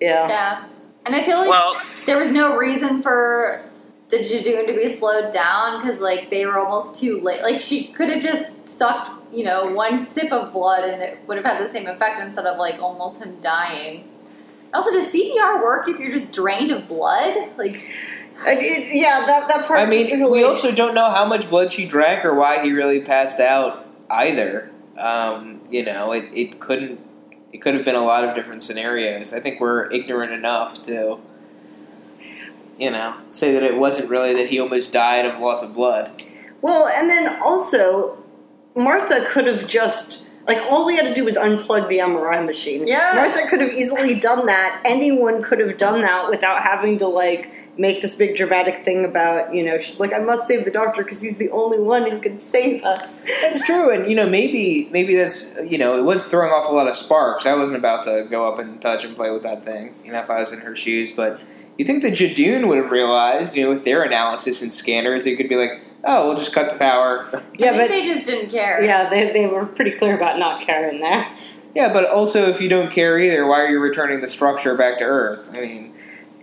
Yeah. 0.00 0.28
Yeah. 0.28 0.64
And 1.06 1.14
I 1.14 1.24
feel 1.24 1.38
like 1.38 1.48
Well, 1.48 1.80
there 2.06 2.18
was 2.18 2.30
no 2.32 2.56
reason 2.56 3.02
for 3.02 3.64
the 4.08 4.18
Judoon 4.18 4.66
to 4.66 4.72
be 4.74 4.92
slowed 4.92 5.32
down 5.32 5.80
because, 5.80 6.00
like, 6.00 6.28
they 6.30 6.44
were 6.44 6.58
almost 6.58 7.00
too 7.00 7.20
late. 7.20 7.42
Like, 7.42 7.60
she 7.60 7.84
could 7.92 8.08
have 8.10 8.20
just 8.20 8.66
sucked, 8.66 9.10
you 9.32 9.44
know, 9.44 9.72
one 9.72 9.98
sip 10.04 10.32
of 10.32 10.52
blood 10.52 10.82
and 10.84 11.00
it 11.00 11.18
would 11.28 11.36
have 11.36 11.46
had 11.46 11.64
the 11.64 11.70
same 11.70 11.86
effect 11.86 12.20
instead 12.20 12.44
of, 12.44 12.58
like, 12.58 12.80
almost 12.82 13.22
him 13.22 13.38
dying. 13.40 14.08
Also, 14.74 14.90
does 14.90 15.12
CPR 15.12 15.62
work 15.62 15.88
if 15.88 16.00
you're 16.00 16.10
just 16.10 16.32
drained 16.32 16.72
of 16.72 16.88
blood? 16.88 17.50
Like, 17.56 17.88
And 18.46 18.58
it- 18.58 18.92
yeah, 18.92 19.22
that, 19.26 19.46
that 19.48 19.66
part. 19.66 19.78
I 19.78 19.86
mean, 19.86 20.28
we 20.30 20.42
also 20.42 20.72
don't 20.72 20.94
know 20.94 21.10
how 21.10 21.24
much 21.24 21.48
blood 21.48 21.70
she 21.70 21.84
drank 21.86 22.24
or 22.24 22.34
why 22.34 22.60
he 22.62 22.72
really 22.72 23.00
passed 23.02 23.38
out 23.38 23.86
either. 24.10 24.70
Um, 24.98 25.60
you 25.70 25.84
know, 25.84 26.12
it, 26.12 26.24
it 26.32 26.60
couldn't. 26.60 27.00
It 27.52 27.62
could 27.62 27.74
have 27.74 27.84
been 27.84 27.96
a 27.96 28.04
lot 28.04 28.24
of 28.24 28.34
different 28.34 28.62
scenarios. 28.62 29.32
I 29.32 29.40
think 29.40 29.60
we're 29.60 29.90
ignorant 29.90 30.32
enough 30.32 30.82
to, 30.84 31.18
you 32.78 32.90
know, 32.90 33.16
say 33.30 33.52
that 33.52 33.64
it 33.64 33.76
wasn't 33.76 34.08
really 34.08 34.34
that 34.34 34.48
he 34.48 34.60
almost 34.60 34.92
died 34.92 35.26
of 35.26 35.40
loss 35.40 35.62
of 35.62 35.74
blood. 35.74 36.22
Well, 36.62 36.86
and 36.86 37.10
then 37.10 37.40
also, 37.42 38.22
Martha 38.76 39.24
could 39.26 39.48
have 39.48 39.66
just 39.66 40.28
like 40.46 40.58
all 40.70 40.86
we 40.86 40.96
had 40.96 41.06
to 41.06 41.14
do 41.14 41.24
was 41.24 41.36
unplug 41.36 41.88
the 41.88 41.98
MRI 41.98 42.44
machine. 42.44 42.86
Yeah. 42.86 43.12
Martha 43.14 43.46
could 43.48 43.60
have 43.60 43.72
easily 43.72 44.14
done 44.18 44.46
that. 44.46 44.80
Anyone 44.84 45.42
could 45.42 45.60
have 45.60 45.76
done 45.76 46.02
that 46.02 46.28
without 46.28 46.62
having 46.62 46.98
to 46.98 47.06
like 47.06 47.50
make 47.80 48.02
this 48.02 48.14
big 48.14 48.36
dramatic 48.36 48.84
thing 48.84 49.06
about 49.06 49.54
you 49.54 49.64
know 49.64 49.78
she's 49.78 49.98
like 49.98 50.12
I 50.12 50.18
must 50.18 50.46
save 50.46 50.64
the 50.66 50.70
doctor 50.70 51.02
because 51.02 51.20
he's 51.20 51.38
the 51.38 51.50
only 51.50 51.78
one 51.78 52.08
who 52.08 52.20
can 52.20 52.38
save 52.38 52.84
us. 52.84 53.24
That's 53.40 53.64
true, 53.64 53.90
and 53.90 54.08
you 54.08 54.14
know 54.14 54.28
maybe 54.28 54.88
maybe 54.92 55.14
that's 55.14 55.52
you 55.66 55.78
know 55.78 55.98
it 55.98 56.02
was 56.02 56.26
throwing 56.26 56.52
off 56.52 56.70
a 56.70 56.74
lot 56.74 56.88
of 56.88 56.94
sparks. 56.94 57.46
I 57.46 57.54
wasn't 57.54 57.78
about 57.78 58.02
to 58.04 58.26
go 58.30 58.46
up 58.52 58.58
and 58.58 58.80
touch 58.82 59.04
and 59.04 59.16
play 59.16 59.30
with 59.30 59.42
that 59.42 59.62
thing, 59.62 59.94
you 60.04 60.12
know, 60.12 60.20
if 60.20 60.28
I 60.28 60.40
was 60.40 60.52
in 60.52 60.60
her 60.60 60.76
shoes. 60.76 61.12
But 61.12 61.40
you 61.78 61.86
think 61.86 62.02
the 62.02 62.10
Judoon 62.10 62.68
would 62.68 62.76
have 62.76 62.90
realized, 62.90 63.56
you 63.56 63.64
know, 63.64 63.70
with 63.70 63.84
their 63.84 64.02
analysis 64.02 64.60
and 64.60 64.72
scanners, 64.72 65.24
they 65.24 65.34
could 65.34 65.48
be 65.48 65.56
like, 65.56 65.80
"Oh, 66.04 66.26
we'll 66.26 66.36
just 66.36 66.52
cut 66.52 66.68
the 66.68 66.78
power." 66.78 67.28
Yeah, 67.58 67.70
I 67.70 67.70
think 67.70 67.82
but 67.82 67.88
they 67.88 68.04
just 68.04 68.26
didn't 68.26 68.50
care. 68.50 68.82
yeah, 68.82 69.08
they 69.08 69.32
they 69.32 69.46
were 69.46 69.64
pretty 69.64 69.92
clear 69.92 70.14
about 70.14 70.38
not 70.38 70.60
caring 70.60 71.00
there. 71.00 71.34
yeah, 71.74 71.90
but 71.90 72.04
also 72.10 72.46
if 72.48 72.60
you 72.60 72.68
don't 72.68 72.90
care 72.92 73.18
either, 73.18 73.46
why 73.46 73.60
are 73.60 73.68
you 73.68 73.80
returning 73.80 74.20
the 74.20 74.28
structure 74.28 74.74
back 74.76 74.98
to 74.98 75.04
Earth? 75.04 75.50
I 75.54 75.60
mean, 75.60 75.94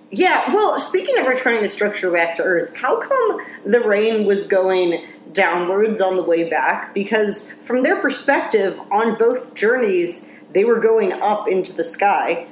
Yeah, 0.09 0.53
well, 0.53 0.79
speaking 0.79 1.17
of 1.19 1.25
returning 1.25 1.61
the 1.61 1.67
structure 1.67 2.09
back 2.09 2.35
to 2.35 2.43
Earth, 2.43 2.77
how 2.77 2.99
come 2.99 3.39
the 3.65 3.81
rain 3.81 4.25
was 4.25 4.47
going 4.47 5.05
downwards 5.33 5.99
on 5.99 6.15
the 6.15 6.23
way 6.23 6.49
back? 6.49 6.93
Because 6.93 7.51
from 7.51 7.83
their 7.83 7.97
perspective, 8.01 8.79
on 8.89 9.17
both 9.17 9.53
journeys, 9.53 10.29
they 10.53 10.63
were 10.63 10.79
going 10.79 11.11
up 11.13 11.49
into 11.49 11.73
the 11.73 11.83
sky. 11.83 12.47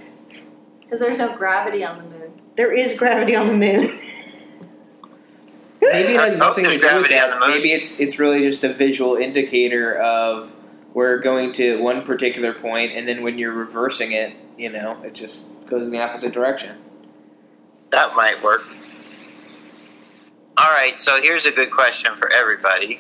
Because 0.82 1.00
there's 1.00 1.18
no 1.18 1.38
gravity 1.38 1.86
on 1.86 1.98
the 1.98 2.04
moon. 2.04 2.34
There 2.58 2.74
is 2.74 2.98
gravity 2.98 3.36
on 3.36 3.48
the 3.48 3.54
moon. 3.54 3.98
maybe 5.82 6.14
it 6.14 6.20
has 6.20 6.38
nothing 6.38 6.66
to 6.66 6.78
do 6.78 6.96
with 6.98 7.10
that. 7.10 7.30
the 7.30 7.40
moon. 7.40 7.58
Maybe 7.58 7.72
it's 7.72 8.00
it's 8.00 8.20
really 8.20 8.42
just 8.42 8.64
a 8.64 8.74
visual 8.74 9.16
indicator 9.16 9.96
of 9.96 10.54
we're 10.94 11.20
going 11.20 11.52
to 11.54 11.82
one 11.82 12.04
particular 12.04 12.54
point, 12.54 12.92
and 12.94 13.08
then 13.08 13.24
when 13.24 13.38
you're 13.38 13.54
reversing 13.54 14.12
it, 14.12 14.34
You 14.58 14.70
know, 14.72 15.02
it 15.04 15.14
just 15.14 15.52
goes 15.68 15.88
in 15.88 15.94
the 15.94 16.02
opposite 16.02 16.34
direction. 16.34 16.78
That 17.92 18.15
might 18.15 18.42
work. 18.44 18.63
All 20.58 20.72
right, 20.72 21.00
so 21.00 21.22
here's 21.22 21.46
a 21.46 21.51
good 21.51 21.72
question 21.72 22.15
for 22.15 22.32
everybody. 22.32 23.00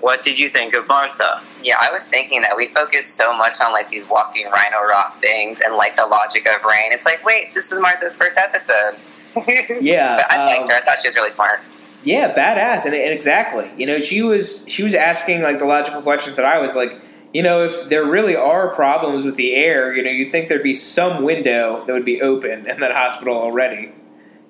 What 0.00 0.22
did 0.22 0.38
you 0.38 0.48
think 0.48 0.74
of 0.74 0.86
Martha? 0.86 1.40
Yeah, 1.62 1.76
I 1.80 1.90
was 1.92 2.08
thinking 2.08 2.42
that 2.42 2.56
we 2.56 2.68
focus 2.74 3.06
so 3.06 3.34
much 3.36 3.60
on 3.60 3.72
like 3.72 3.88
these 3.88 4.06
walking 4.06 4.46
rhino 4.46 4.82
rock 4.86 5.20
things 5.20 5.60
and 5.60 5.76
like 5.76 5.96
the 5.96 6.04
logic 6.04 6.46
of 6.46 6.62
rain. 6.62 6.92
It's 6.92 7.06
like, 7.06 7.24
wait, 7.24 7.54
this 7.54 7.72
is 7.72 7.80
Martha's 7.80 8.14
first 8.14 8.36
episode. 8.36 8.96
Yeah, 9.80 10.16
but 10.16 10.30
I 10.30 10.42
um, 10.42 10.46
liked 10.46 10.70
her. 10.70 10.76
I 10.76 10.80
thought 10.82 10.98
she 11.02 11.08
was 11.08 11.16
really 11.16 11.30
smart. 11.30 11.60
Yeah, 12.04 12.32
badass, 12.32 12.84
and, 12.84 12.94
and 12.94 13.12
exactly. 13.12 13.68
You 13.76 13.86
know, 13.86 13.98
she 13.98 14.22
was 14.22 14.64
she 14.68 14.84
was 14.84 14.94
asking 14.94 15.42
like 15.42 15.58
the 15.58 15.64
logical 15.64 16.02
questions 16.02 16.36
that 16.36 16.44
I 16.44 16.60
was 16.60 16.76
like, 16.76 17.00
you 17.34 17.42
know, 17.42 17.64
if 17.64 17.88
there 17.88 18.04
really 18.04 18.36
are 18.36 18.72
problems 18.72 19.24
with 19.24 19.34
the 19.34 19.54
air, 19.54 19.92
you 19.92 20.02
know, 20.02 20.10
you'd 20.10 20.30
think 20.30 20.46
there'd 20.48 20.62
be 20.62 20.72
some 20.72 21.24
window 21.24 21.84
that 21.84 21.92
would 21.92 22.04
be 22.04 22.22
open 22.22 22.66
in 22.70 22.80
that 22.80 22.92
hospital 22.92 23.36
already. 23.36 23.92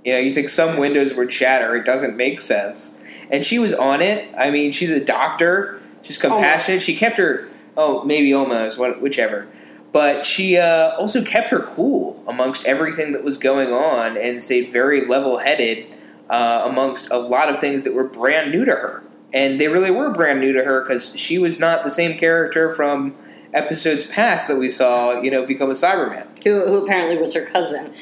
You 0.04 0.12
know, 0.12 0.18
you 0.18 0.32
think 0.32 0.50
some 0.50 0.76
windows 0.76 1.14
would 1.14 1.32
shatter. 1.32 1.74
It 1.74 1.86
doesn't 1.86 2.14
make 2.14 2.40
sense. 2.42 2.98
And 3.30 3.42
she 3.42 3.58
was 3.58 3.72
on 3.72 4.02
it. 4.02 4.32
I 4.38 4.50
mean, 4.50 4.70
she's 4.70 4.90
a 4.90 5.02
doctor. 5.02 5.80
She's 6.02 6.18
compassionate. 6.18 6.68
Almost. 6.68 6.86
She 6.86 6.94
kept 6.94 7.16
her. 7.16 7.48
Oh, 7.74 8.04
maybe 8.04 8.34
almost. 8.34 8.78
Whichever. 8.78 9.48
But 9.90 10.26
she 10.26 10.58
uh, 10.58 10.90
also 10.98 11.24
kept 11.24 11.48
her 11.50 11.60
cool 11.60 12.22
amongst 12.28 12.66
everything 12.66 13.12
that 13.12 13.24
was 13.24 13.38
going 13.38 13.72
on 13.72 14.18
and 14.18 14.42
stayed 14.42 14.72
very 14.72 15.06
level 15.06 15.38
headed 15.38 15.86
uh, 16.28 16.64
amongst 16.66 17.10
a 17.10 17.18
lot 17.18 17.48
of 17.48 17.60
things 17.60 17.84
that 17.84 17.94
were 17.94 18.04
brand 18.04 18.52
new 18.52 18.66
to 18.66 18.72
her. 18.72 19.02
And 19.34 19.60
they 19.60 19.68
really 19.68 19.90
were 19.90 20.10
brand 20.10 20.40
new 20.40 20.52
to 20.52 20.64
her 20.64 20.82
because 20.82 21.14
she 21.18 21.38
was 21.38 21.60
not 21.60 21.82
the 21.82 21.90
same 21.90 22.16
character 22.16 22.72
from 22.72 23.14
episodes 23.52 24.04
past 24.04 24.48
that 24.48 24.56
we 24.56 24.68
saw, 24.68 25.20
you 25.20 25.30
know, 25.30 25.44
become 25.44 25.70
a 25.70 25.74
Cyberman. 25.74 26.26
who, 26.44 26.64
who 26.66 26.84
apparently 26.84 27.16
was 27.16 27.34
her 27.34 27.44
cousin. 27.44 27.92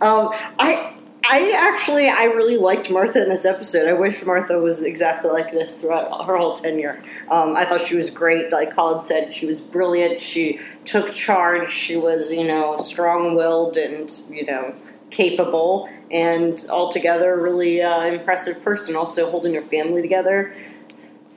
Um, 0.00 0.30
I 0.58 0.94
I 1.24 1.52
actually 1.56 2.08
I 2.08 2.24
really 2.24 2.56
liked 2.56 2.90
Martha 2.90 3.22
in 3.22 3.28
this 3.28 3.44
episode. 3.44 3.88
I 3.88 3.92
wish 3.92 4.24
Martha 4.24 4.58
was 4.58 4.82
exactly 4.82 5.30
like 5.30 5.52
this 5.52 5.80
throughout 5.80 6.26
her 6.26 6.36
whole 6.36 6.54
tenure. 6.54 7.02
Um, 7.30 7.56
I 7.56 7.64
thought 7.64 7.80
she 7.80 7.94
was 7.94 8.10
great. 8.10 8.52
Like 8.52 8.74
Colin 8.74 9.02
said, 9.04 9.32
she 9.32 9.46
was 9.46 9.60
brilliant. 9.60 10.20
She 10.20 10.60
took 10.84 11.14
charge. 11.14 11.70
She 11.70 11.96
was 11.96 12.32
you 12.32 12.44
know 12.44 12.76
strong 12.78 13.36
willed 13.36 13.76
and 13.76 14.10
you 14.28 14.44
know 14.44 14.74
capable 15.12 15.88
and 16.10 16.66
altogether 16.68 17.36
really 17.40 17.80
uh, 17.80 18.02
impressive 18.06 18.62
person. 18.64 18.96
Also 18.96 19.30
holding 19.30 19.52
your 19.52 19.62
family 19.62 20.02
together. 20.02 20.54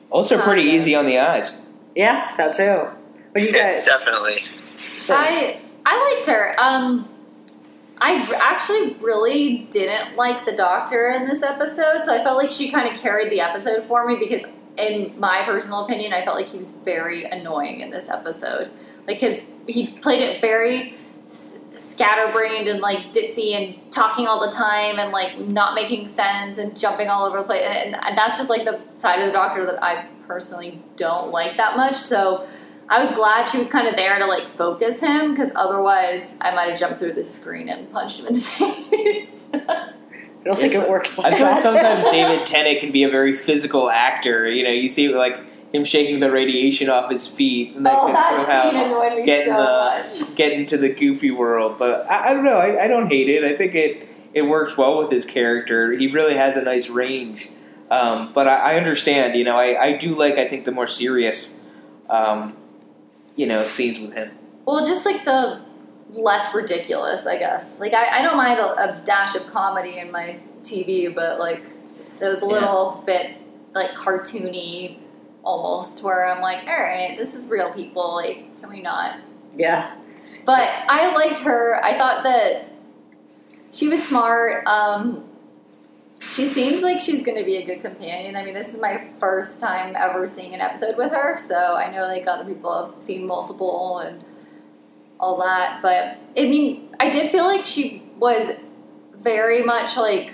Also, 0.10 0.42
pretty 0.42 0.64
yeah. 0.64 0.74
easy 0.74 0.96
on 0.96 1.06
the 1.06 1.20
eyes. 1.20 1.58
Yeah, 1.96 2.34
that 2.38 2.56
too. 2.56 2.88
But 3.34 3.44
you 3.44 3.52
guys? 3.52 3.86
Definitely. 3.86 4.38
I 5.10 5.60
I 5.86 6.14
liked 6.14 6.26
her. 6.28 6.56
Um, 6.58 7.08
I 7.98 8.28
r- 8.28 8.36
actually 8.42 8.96
really 8.96 9.68
didn't 9.70 10.16
like 10.16 10.46
the 10.46 10.54
doctor 10.54 11.10
in 11.10 11.26
this 11.26 11.44
episode, 11.44 12.04
so 12.04 12.14
I 12.14 12.24
felt 12.24 12.38
like 12.38 12.52
she 12.52 12.72
kind 12.72 12.90
of 12.90 13.00
carried 13.00 13.32
the 13.32 13.40
episode 13.40 13.86
for 13.86 14.06
me 14.06 14.18
because, 14.18 14.46
in 14.78 15.18
my 15.20 15.44
personal 15.46 15.86
opinion, 15.86 16.14
I 16.14 16.24
felt 16.26 16.36
like 16.36 16.48
he 16.48 16.58
was 16.58 16.72
very 16.84 17.24
annoying 17.26 17.80
in 17.80 17.92
this 17.92 18.10
episode. 18.10 18.72
Like 19.08 19.20
his, 19.20 19.46
he 19.68 19.88
played 19.88 20.22
it 20.22 20.42
very 20.42 20.92
s- 20.92 20.98
scatterbrained 21.96 22.68
and 22.68 22.80
like 22.80 23.14
ditzy 23.14 23.54
and 23.54 23.92
talking 23.92 24.28
all 24.28 24.46
the 24.46 24.52
time 24.52 25.00
and 25.00 25.12
like 25.12 25.40
not 25.40 25.74
making 25.76 26.08
sense 26.08 26.58
and 26.58 26.78
jumping 26.78 27.08
all 27.08 27.26
over 27.26 27.38
the 27.40 27.44
place, 27.44 27.64
and, 27.64 27.96
and 27.96 28.18
that's 28.18 28.38
just 28.38 28.50
like 28.50 28.66
the 28.66 28.80
side 28.96 29.20
of 29.20 29.28
the 29.28 29.32
doctor 29.32 29.66
that 29.66 29.82
I 29.82 30.06
personally 30.28 30.82
don't 30.96 31.32
like 31.32 31.58
that 31.58 31.78
much. 31.78 31.96
So. 31.96 32.48
I 32.88 33.04
was 33.04 33.16
glad 33.16 33.46
she 33.48 33.58
was 33.58 33.68
kind 33.68 33.88
of 33.88 33.96
there 33.96 34.20
to 34.20 34.28
like 34.28 34.48
focus 34.48 35.00
him 35.00 35.32
because 35.32 35.52
otherwise 35.56 36.36
I 36.40 36.54
might 36.54 36.70
have 36.70 36.78
jumped 36.78 37.00
through 37.00 37.14
the 37.14 37.24
screen 37.24 37.68
and 37.68 37.92
punched 37.92 38.20
him 38.20 38.28
in 38.28 38.34
the 38.36 38.40
face. 38.42 39.44
I 39.54 39.94
don't 40.44 40.56
think 40.56 40.76
it 40.76 40.88
works 40.88 41.18
like 41.18 41.34
I 41.34 41.38
feel 41.38 41.48
like 41.48 41.62
sometimes 41.62 42.06
David 42.12 42.46
Tennant 42.46 42.80
can 42.80 42.92
be 42.92 43.02
a 43.02 43.10
very 43.10 43.34
physical 43.34 43.90
actor. 43.90 44.48
You 44.48 44.64
know, 44.64 44.70
you 44.70 44.88
see 44.88 45.10
like 45.10 45.42
him 45.76 45.84
shaking 45.84 46.20
the 46.20 46.32
radiation 46.32 46.90
off 46.90 47.12
his 47.12 47.28
feet, 47.28 47.76
and 47.76 47.86
that 47.86 47.94
oh, 47.96 48.06
can 48.06 48.14
that 48.14 48.36
somehow 48.36 48.72
scene 48.72 48.80
annoyed 48.80 49.18
me 49.18 49.26
get 49.26 49.46
so 49.46 49.52
the 49.52 50.26
much. 50.26 50.36
get 50.36 50.54
into 50.54 50.78
the 50.78 50.90
goofy 50.90 51.32
world. 51.32 51.78
But 51.78 52.10
I, 52.10 52.30
I 52.30 52.34
don't 52.34 52.44
know. 52.44 52.58
I, 52.58 52.86
I 52.86 52.88
don't 52.88 53.08
hate 53.08 53.30
it. 53.30 53.44
I 53.44 53.56
think 53.56 53.76
it 53.76 54.08
it 54.34 54.44
works 54.44 54.78
well 54.78 54.98
with 54.98 55.12
his 55.12 55.26
character. 55.26 55.92
He 55.92 56.08
really 56.08 56.36
has 56.36 56.58
a 56.58 56.62
nice 56.64 56.90
range. 56.90 57.50
Um, 57.92 58.34
but 58.34 58.48
I, 58.48 58.74
I 58.74 58.76
understand. 58.78 59.36
You 59.36 59.44
know, 59.44 59.58
I, 59.58 59.82
I 59.82 59.92
do 59.98 60.18
like. 60.18 60.36
I 60.36 60.48
think 60.48 60.66
the 60.66 60.72
more 60.72 60.88
serious, 60.88 61.60
um, 62.10 62.56
you 63.36 63.46
know, 63.46 63.66
scenes 63.68 64.00
with 64.00 64.14
him. 64.14 64.32
Well, 64.66 64.86
just 64.86 65.06
like 65.06 65.26
the 65.26 65.64
less 66.12 66.54
ridiculous, 66.56 67.26
I 67.26 67.38
guess. 67.38 67.80
Like 67.80 67.94
I, 67.94 68.20
I 68.20 68.22
don't 68.22 68.38
mind 68.38 68.60
a, 68.60 69.00
a 69.00 69.02
dash 69.06 69.36
of 69.36 69.48
comedy 69.48 70.00
in 70.00 70.12
my 70.12 70.40
TV, 70.64 71.14
but 71.14 71.40
like 71.40 71.62
it 72.22 72.28
was 72.28 72.42
a 72.42 72.46
little 72.46 73.04
bit 73.06 73.38
like 73.74 73.92
cartoony 73.92 74.98
almost, 75.46 76.04
where 76.04 76.28
I'm 76.28 76.42
like, 76.42 76.68
all 76.68 76.78
right, 76.78 77.18
this 77.18 77.34
is 77.34 77.48
real 77.48 77.72
people. 77.74 78.16
Like, 78.16 78.60
can 78.60 78.70
we 78.70 78.82
not? 78.82 79.20
yeah. 79.56 79.96
But 80.44 80.70
I 80.88 81.14
liked 81.16 81.40
her. 81.40 81.84
I 81.84 81.98
thought 81.98 82.24
that 82.24 82.70
she 83.72 83.88
was 83.88 84.04
smart. 84.04 84.66
Um, 84.68 85.24
she 86.30 86.46
seems 86.46 86.82
like 86.82 87.00
she's 87.00 87.24
going 87.24 87.38
to 87.38 87.44
be 87.44 87.58
a 87.58 87.66
good 87.66 87.82
companion. 87.82 88.36
I 88.36 88.44
mean, 88.44 88.54
this 88.54 88.74
is 88.74 88.80
my 88.80 89.08
first 89.20 89.60
time 89.60 89.96
ever 89.98 90.28
seeing 90.28 90.54
an 90.54 90.62
episode 90.62 90.98
with 90.98 91.12
her, 91.12 91.38
so 91.38 91.76
I 91.76 91.92
know 91.92 92.04
like 92.04 92.28
other 92.28 92.46
people 92.46 92.92
have 92.94 93.04
seen 93.04 93.26
multiple 93.26 94.00
and 94.00 94.24
all 95.20 95.38
that. 95.42 95.82
But 95.82 96.18
I 96.38 96.48
mean, 96.48 96.90
I 97.00 97.10
did 97.10 97.32
feel 97.32 97.46
like 97.46 97.66
she 97.66 98.04
was 98.18 98.54
very 99.18 99.64
much 99.64 99.98
like 99.98 100.32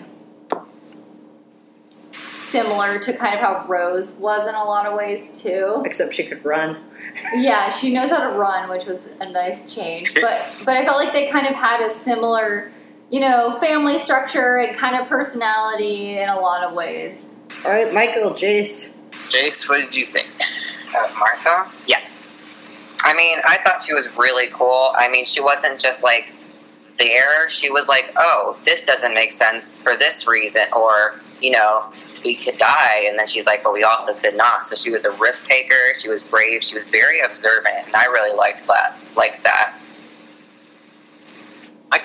similar 2.52 3.00
to 3.00 3.14
kind 3.14 3.34
of 3.34 3.40
how 3.40 3.66
Rose 3.68 4.16
was 4.16 4.48
in 4.48 4.56
a 4.56 4.64
lot 4.64 4.86
of 4.86 4.98
ways 4.98 5.42
too. 5.42 5.82
Except 5.86 6.14
she 6.14 6.26
could 6.26 6.44
run. 6.46 6.78
Yeah, 7.36 7.72
she 7.74 7.92
knows 7.92 8.10
how 8.10 8.30
to 8.30 8.38
run, 8.38 8.70
which 8.70 8.86
was 8.86 9.10
a 9.20 9.30
nice 9.30 9.74
change. 9.74 10.14
But 10.14 10.46
but 10.64 10.78
I 10.78 10.86
felt 10.86 10.98
like 10.98 11.12
they 11.12 11.28
kind 11.28 11.46
of 11.46 11.56
had 11.56 11.82
a 11.82 11.92
similar, 11.92 12.72
you 13.10 13.20
know, 13.20 13.60
family 13.60 14.00
structure 14.00 14.60
and 14.60 14.78
kind 14.78 14.96
of 14.96 15.10
personality 15.10 16.20
in 16.20 16.30
a 16.30 16.40
lot 16.40 16.64
of 16.64 16.74
ways. 16.74 17.26
All 17.66 17.72
right, 17.72 17.94
Michael, 17.94 18.32
Jace. 18.32 18.96
Jace, 19.28 19.68
what 19.68 19.78
did 19.78 19.94
you 19.94 20.06
think? 20.06 20.28
Uh, 20.96 21.14
Martha? 21.20 21.72
Yeah. 21.86 22.00
I 23.04 23.14
mean, 23.14 23.40
I 23.44 23.58
thought 23.58 23.82
she 23.82 23.94
was 23.94 24.08
really 24.16 24.48
cool. 24.48 24.94
I 24.96 25.10
mean, 25.10 25.26
she 25.26 25.42
wasn't 25.42 25.80
just 25.80 26.04
like 26.04 26.34
there. 27.02 27.48
She 27.50 27.70
was 27.70 27.88
like, 27.88 28.14
oh, 28.18 28.58
this 28.66 28.86
doesn't 28.86 29.14
make 29.14 29.32
sense 29.32 29.82
for 29.82 29.98
this 29.98 30.28
reason, 30.28 30.64
or, 30.76 31.20
you 31.42 31.52
know, 31.52 31.92
we 32.24 32.36
could 32.36 32.58
die. 32.58 33.04
And 33.06 33.18
then 33.18 33.26
she's 33.26 33.46
like, 33.46 33.64
but 33.64 33.74
we 33.74 33.84
also 33.84 34.14
could 34.14 34.36
not. 34.36 34.66
So 34.66 34.76
she 34.76 34.92
was 34.92 35.06
a 35.06 35.12
risk 35.14 35.48
taker. 35.48 35.94
She 35.96 36.10
was 36.10 36.24
brave. 36.24 36.64
She 36.64 36.76
was 36.76 36.90
very 36.90 37.20
observant. 37.22 37.88
And 37.88 37.96
I 37.96 38.06
really 38.06 38.38
liked 38.38 38.68
that. 38.68 38.98
Liked 39.16 39.44
that. 39.44 39.80
I, 41.92 42.02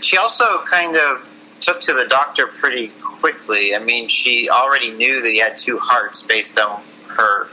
she 0.00 0.16
also 0.16 0.62
kind 0.62 0.96
of 0.96 1.26
took 1.60 1.80
to 1.80 1.92
the 1.92 2.06
doctor 2.08 2.46
pretty 2.46 2.92
quickly. 3.02 3.74
I 3.74 3.80
mean, 3.80 4.06
she 4.06 4.48
already 4.48 4.92
knew 4.92 5.20
that 5.20 5.30
he 5.30 5.38
had 5.38 5.58
two 5.58 5.78
hearts 5.78 6.22
based 6.22 6.58
on 6.58 6.82
her 7.08 7.48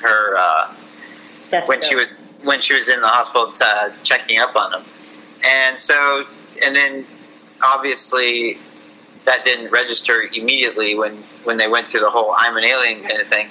her 0.00 0.36
uh, 0.36 0.74
Stethoscope. 1.38 1.68
when 1.68 1.82
she 1.82 1.94
was 1.94 2.08
when 2.42 2.60
she 2.60 2.74
was 2.74 2.88
in 2.88 3.00
the 3.00 3.08
hospital 3.08 3.52
uh, 3.60 3.90
checking 4.02 4.38
up 4.38 4.54
on 4.56 4.72
him, 4.72 4.88
and 5.44 5.78
so 5.78 6.24
and 6.64 6.74
then 6.74 7.06
obviously 7.62 8.58
that 9.24 9.44
didn't 9.44 9.70
register 9.70 10.28
immediately 10.32 10.94
when 10.94 11.22
when 11.44 11.56
they 11.56 11.68
went 11.68 11.88
through 11.88 12.00
the 12.00 12.10
whole 12.10 12.34
"I'm 12.36 12.56
an 12.56 12.64
alien" 12.64 13.02
kind 13.02 13.20
of 13.20 13.28
thing. 13.28 13.48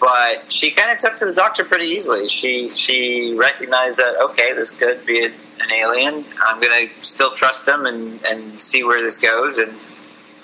But 0.00 0.50
she 0.50 0.70
kind 0.70 0.90
of 0.90 0.98
took 0.98 1.14
to 1.16 1.26
the 1.26 1.34
doctor 1.34 1.64
pretty 1.64 1.86
easily. 1.86 2.26
She 2.26 2.72
she 2.74 3.34
recognized 3.34 3.98
that 3.98 4.16
okay, 4.20 4.52
this 4.54 4.70
could 4.70 5.04
be 5.04 5.24
a, 5.24 5.26
an 5.26 5.72
alien. 5.72 6.24
I'm 6.46 6.60
gonna 6.60 6.86
still 7.02 7.32
trust 7.32 7.68
him 7.68 7.86
and 7.86 8.24
and 8.26 8.60
see 8.60 8.82
where 8.82 9.00
this 9.00 9.18
goes. 9.18 9.58
And 9.58 9.78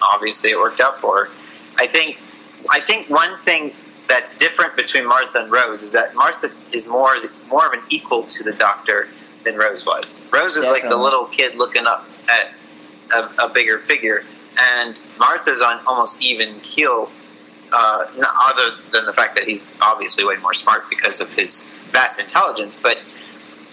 obviously, 0.02 0.50
it 0.50 0.58
worked 0.58 0.80
out 0.80 0.98
for 0.98 1.24
her. 1.24 1.30
I 1.78 1.86
think 1.86 2.18
I 2.70 2.80
think 2.80 3.08
one 3.08 3.36
thing 3.38 3.74
that's 4.08 4.36
different 4.36 4.76
between 4.76 5.06
Martha 5.06 5.40
and 5.40 5.50
Rose 5.50 5.82
is 5.82 5.92
that 5.92 6.14
Martha 6.14 6.50
is 6.72 6.86
more 6.86 7.16
more 7.48 7.66
of 7.66 7.72
an 7.72 7.82
equal 7.88 8.24
to 8.24 8.44
the 8.44 8.52
Doctor 8.52 9.08
than 9.46 9.56
Rose 9.56 9.86
was. 9.86 10.22
Rose 10.30 10.56
is 10.56 10.68
like 10.68 10.82
the 10.82 10.96
little 10.96 11.24
kid 11.26 11.54
looking 11.54 11.86
up 11.86 12.06
at 12.30 12.52
a, 13.14 13.46
a 13.46 13.48
bigger 13.48 13.78
figure, 13.78 14.24
and 14.60 15.00
Martha's 15.18 15.62
on 15.62 15.80
almost 15.86 16.22
even 16.22 16.60
keel. 16.60 17.10
Uh, 17.72 18.06
other 18.44 18.76
than 18.92 19.04
the 19.06 19.12
fact 19.12 19.34
that 19.34 19.42
he's 19.44 19.74
obviously 19.80 20.24
way 20.24 20.36
more 20.36 20.54
smart 20.54 20.88
because 20.88 21.20
of 21.20 21.34
his 21.34 21.68
vast 21.90 22.20
intelligence, 22.20 22.76
but 22.80 23.00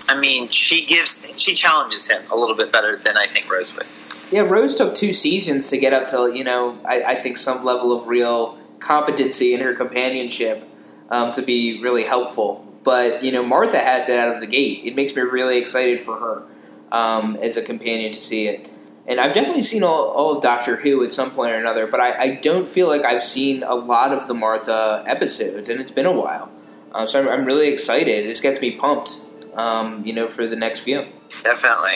I 0.09 0.19
mean, 0.19 0.49
she 0.49 0.85
gives 0.85 1.33
she 1.37 1.53
challenges 1.53 2.09
him 2.09 2.23
a 2.31 2.35
little 2.35 2.55
bit 2.55 2.71
better 2.71 2.97
than 2.97 3.17
I 3.17 3.27
think 3.27 3.51
Rose 3.51 3.75
would. 3.75 3.85
Yeah, 4.31 4.41
Rose 4.41 4.75
took 4.75 4.95
two 4.95 5.13
seasons 5.13 5.67
to 5.67 5.77
get 5.77 5.93
up 5.93 6.07
to 6.07 6.31
you 6.35 6.43
know 6.43 6.77
I, 6.85 7.03
I 7.03 7.15
think 7.15 7.37
some 7.37 7.63
level 7.63 7.91
of 7.91 8.07
real 8.07 8.57
competency 8.79 9.53
in 9.53 9.61
her 9.61 9.73
companionship 9.73 10.67
um, 11.09 11.31
to 11.33 11.41
be 11.41 11.81
really 11.81 12.03
helpful. 12.03 12.65
But 12.83 13.23
you 13.23 13.31
know 13.31 13.43
Martha 13.45 13.79
has 13.79 14.09
it 14.09 14.17
out 14.17 14.33
of 14.33 14.41
the 14.41 14.47
gate. 14.47 14.81
It 14.83 14.95
makes 14.95 15.15
me 15.15 15.21
really 15.21 15.57
excited 15.57 16.01
for 16.01 16.17
her 16.19 16.43
um, 16.91 17.35
as 17.41 17.57
a 17.57 17.61
companion 17.61 18.11
to 18.13 18.21
see 18.21 18.47
it. 18.47 18.69
And 19.05 19.19
I've 19.19 19.33
definitely 19.33 19.63
seen 19.63 19.83
all, 19.83 20.05
all 20.11 20.35
of 20.37 20.41
Doctor 20.41 20.77
Who 20.77 21.03
at 21.03 21.11
some 21.11 21.31
point 21.31 21.51
or 21.51 21.57
another, 21.57 21.87
but 21.87 21.99
I, 21.99 22.17
I 22.17 22.35
don't 22.35 22.67
feel 22.67 22.87
like 22.87 23.03
I've 23.03 23.23
seen 23.23 23.61
a 23.63 23.75
lot 23.75 24.13
of 24.13 24.27
the 24.29 24.33
Martha 24.33 25.03
episodes, 25.05 25.67
and 25.67 25.81
it's 25.81 25.91
been 25.91 26.05
a 26.05 26.13
while. 26.13 26.49
Uh, 26.93 27.05
so 27.05 27.19
I'm, 27.19 27.27
I'm 27.27 27.45
really 27.45 27.67
excited. 27.67 28.29
This 28.29 28.39
gets 28.39 28.61
me 28.61 28.71
pumped, 28.71 29.17
um, 29.55 30.05
you 30.05 30.13
know, 30.13 30.29
for 30.29 30.47
the 30.47 30.55
next 30.55 30.79
few. 30.81 31.05
Definitely. 31.43 31.95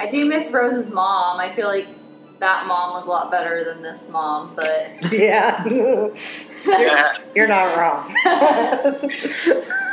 I 0.00 0.08
do 0.08 0.24
miss 0.24 0.50
Rose's 0.50 0.88
mom. 0.90 1.38
I 1.38 1.52
feel 1.52 1.68
like 1.68 1.86
that 2.40 2.66
mom 2.66 2.94
was 2.94 3.06
a 3.06 3.10
lot 3.10 3.30
better 3.30 3.62
than 3.62 3.80
this 3.82 4.08
mom, 4.08 4.52
but 4.56 4.90
Yeah. 5.12 5.64
you're, 5.68 6.12
you're 7.36 7.46
not 7.46 7.76
wrong. 7.78 8.12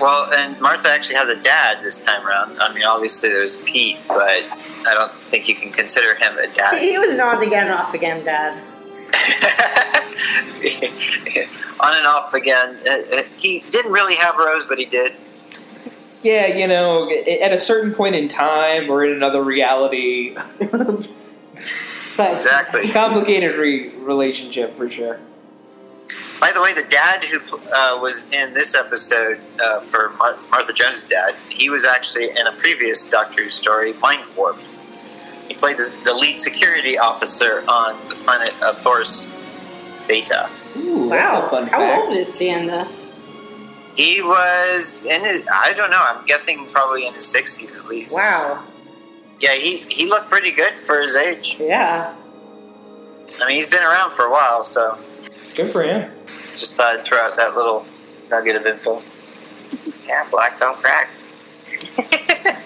Well, 0.00 0.30
and 0.32 0.60
Martha 0.60 0.88
actually 0.90 1.16
has 1.16 1.28
a 1.28 1.40
dad 1.40 1.82
this 1.82 2.02
time 2.04 2.26
around. 2.26 2.58
I 2.60 2.72
mean, 2.72 2.84
obviously 2.84 3.30
there's 3.30 3.56
Pete, 3.56 3.96
but 4.08 4.18
I 4.20 4.94
don't 4.94 5.12
think 5.26 5.48
you 5.48 5.54
can 5.54 5.72
consider 5.72 6.14
him 6.14 6.36
a 6.38 6.46
dad. 6.48 6.80
he 6.80 6.98
was 6.98 7.10
an 7.12 7.20
on 7.20 7.42
again, 7.42 7.70
off 7.70 7.94
again 7.94 8.22
dad. 8.24 8.56
On 11.78 11.94
and 11.94 12.06
off 12.06 12.32
again. 12.34 12.78
Uh, 12.86 13.18
uh, 13.18 13.22
He 13.38 13.60
didn't 13.70 13.92
really 13.92 14.16
have 14.16 14.36
Rose, 14.38 14.64
but 14.64 14.78
he 14.78 14.86
did. 14.86 15.12
Yeah, 16.22 16.46
you 16.46 16.66
know, 16.66 17.08
at 17.42 17.52
a 17.52 17.58
certain 17.58 17.92
point 17.94 18.14
in 18.14 18.26
time 18.28 18.90
or 18.90 19.04
in 19.04 19.12
another 19.12 19.42
reality, 19.42 20.34
But 22.16 22.32
Exactly. 22.32 22.88
complicated 22.88 23.56
re- 23.58 23.90
relationship 23.90 24.74
for 24.74 24.88
sure. 24.88 25.20
By 26.40 26.52
the 26.52 26.60
way, 26.60 26.74
the 26.74 26.84
dad 26.88 27.24
who 27.24 27.38
uh, 27.40 27.98
was 28.00 28.32
in 28.32 28.52
this 28.52 28.74
episode 28.74 29.40
uh, 29.62 29.80
for 29.80 30.10
Mar- 30.18 30.38
Martha 30.50 30.72
Jones' 30.72 31.06
dad, 31.06 31.34
he 31.48 31.70
was 31.70 31.84
actually 31.84 32.28
in 32.30 32.46
a 32.46 32.52
previous 32.52 33.08
Doctor 33.08 33.44
Who 33.44 33.48
story, 33.48 33.94
Mind 33.94 34.22
Warp. 34.36 34.58
He 35.48 35.54
played 35.54 35.76
the, 35.78 35.94
the 36.04 36.12
lead 36.12 36.38
security 36.38 36.98
officer 36.98 37.64
on 37.68 37.96
the 38.08 38.16
planet 38.16 38.52
of 38.62 38.76
Thoros 38.78 39.32
Beta. 40.06 40.48
Ooh, 40.76 41.08
wow, 41.08 41.40
that's 41.40 41.46
a 41.46 41.50
fun 41.50 41.66
how 41.68 41.78
fact. 41.78 42.02
old 42.06 42.14
is 42.16 42.38
he 42.38 42.48
in 42.50 42.66
this? 42.66 43.14
He 43.96 44.20
was 44.20 45.06
in 45.06 45.24
his, 45.24 45.42
I 45.50 45.72
don't 45.72 45.90
know, 45.90 46.04
I'm 46.06 46.26
guessing 46.26 46.66
probably 46.66 47.06
in 47.06 47.14
his 47.14 47.24
60s 47.24 47.78
at 47.78 47.86
least. 47.86 48.14
Wow, 48.14 48.62
Yeah, 49.40 49.54
he, 49.54 49.78
he 49.78 50.06
looked 50.06 50.28
pretty 50.28 50.50
good 50.50 50.78
for 50.78 51.00
his 51.00 51.16
age. 51.16 51.56
yeah. 51.58 52.14
I 53.40 53.46
mean, 53.46 53.56
he's 53.56 53.66
been 53.66 53.82
around 53.82 54.14
for 54.14 54.24
a 54.26 54.30
while, 54.30 54.64
so 54.64 54.98
Good 55.54 55.70
for 55.70 55.82
him. 55.82 56.10
Just 56.56 56.76
thought 56.76 56.96
I'd 56.96 57.04
throw 57.04 57.18
out 57.18 57.36
that 57.36 57.54
little 57.54 57.86
nugget 58.30 58.56
of 58.56 58.66
info. 58.66 59.02
Yeah, 60.06 60.28
black 60.30 60.58
don't 60.58 60.78
crack. 60.80 61.10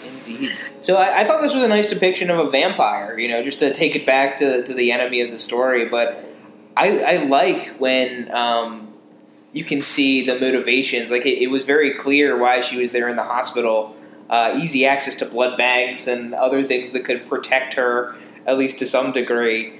Indeed. 0.04 0.49
So 0.80 0.97
I, 0.97 1.20
I 1.20 1.25
thought 1.25 1.40
this 1.40 1.54
was 1.54 1.62
a 1.62 1.68
nice 1.68 1.88
depiction 1.88 2.30
of 2.30 2.38
a 2.38 2.50
vampire, 2.50 3.18
you 3.18 3.28
know, 3.28 3.42
just 3.42 3.59
to 3.61 3.73
take 3.73 3.97
it 3.97 4.06
back 4.06 4.37
to, 4.37 4.62
to 4.62 4.75
the 4.75 4.92
enemy 4.92 5.20
of 5.20 5.30
the 5.30 5.38
story. 5.38 5.87
But 5.87 6.25
I, 6.76 7.02
I 7.02 7.25
like 7.25 7.76
when 7.78 8.30
um, 8.35 8.92
you 9.52 9.64
can 9.64 9.80
see 9.80 10.25
the 10.25 10.38
motivations. 10.38 11.11
Like 11.11 11.26
it, 11.26 11.42
it 11.42 11.49
was 11.49 11.64
very 11.64 11.94
clear 11.94 12.38
why 12.38 12.61
she 12.61 12.80
was 12.80 12.92
there 12.92 13.09
in 13.09 13.16
the 13.16 13.23
hospital. 13.23 13.97
Uh, 14.28 14.59
easy 14.62 14.87
access 14.87 15.16
to 15.16 15.26
blood 15.26 15.56
banks 15.56 16.06
and 16.06 16.35
other 16.35 16.62
things 16.62 16.92
that 16.92 17.04
could 17.04 17.26
protect 17.26 17.75
her, 17.75 18.14
at 18.47 18.56
least 18.56 18.78
to 18.78 18.87
some 18.87 19.11
degree. 19.11 19.80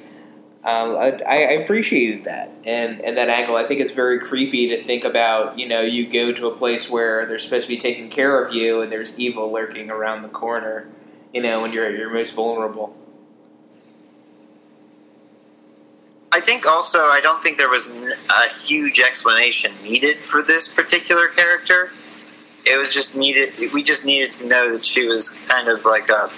Um, 0.63 0.97
I, 0.97 1.19
I 1.27 1.37
appreciated 1.63 2.25
that 2.25 2.51
and, 2.65 3.01
and 3.01 3.17
that 3.17 3.31
angle. 3.31 3.57
I 3.57 3.65
think 3.65 3.81
it's 3.81 3.93
very 3.93 4.19
creepy 4.19 4.69
to 4.69 4.77
think 4.77 5.05
about. 5.05 5.59
You 5.59 5.67
know, 5.67 5.81
you 5.81 6.07
go 6.07 6.33
to 6.33 6.49
a 6.49 6.57
place 6.57 6.91
where 6.91 7.25
they're 7.25 7.39
supposed 7.39 7.65
to 7.65 7.69
be 7.69 7.79
taking 7.79 8.11
care 8.11 8.43
of 8.43 8.55
you, 8.55 8.83
and 8.83 8.93
there's 8.93 9.19
evil 9.19 9.51
lurking 9.51 9.91
around 9.91 10.21
the 10.21 10.29
corner. 10.29 10.89
You 11.33 11.41
know, 11.41 11.63
when 11.63 11.73
you're 11.73 11.87
at 11.87 11.95
your 11.95 12.11
most 12.11 12.35
vulnerable. 12.35 12.95
I 16.33 16.41
think 16.41 16.67
also, 16.67 17.07
I 17.07 17.21
don't 17.21 17.43
think 17.43 17.57
there 17.57 17.71
was 17.71 17.87
a 17.89 18.55
huge 18.55 19.01
explanation 19.01 19.73
needed 19.83 20.23
for 20.23 20.43
this 20.43 20.69
particular 20.69 21.29
character. 21.29 21.91
It 22.67 22.79
was 22.79 22.93
just 22.93 23.17
needed. 23.17 23.73
We 23.73 23.83
just 23.83 24.05
needed 24.05 24.35
to 24.35 24.47
know 24.47 24.71
that 24.73 24.85
she 24.85 25.09
was 25.09 25.31
kind 25.47 25.69
of 25.69 25.87
like 25.87 26.11
a 26.11 26.31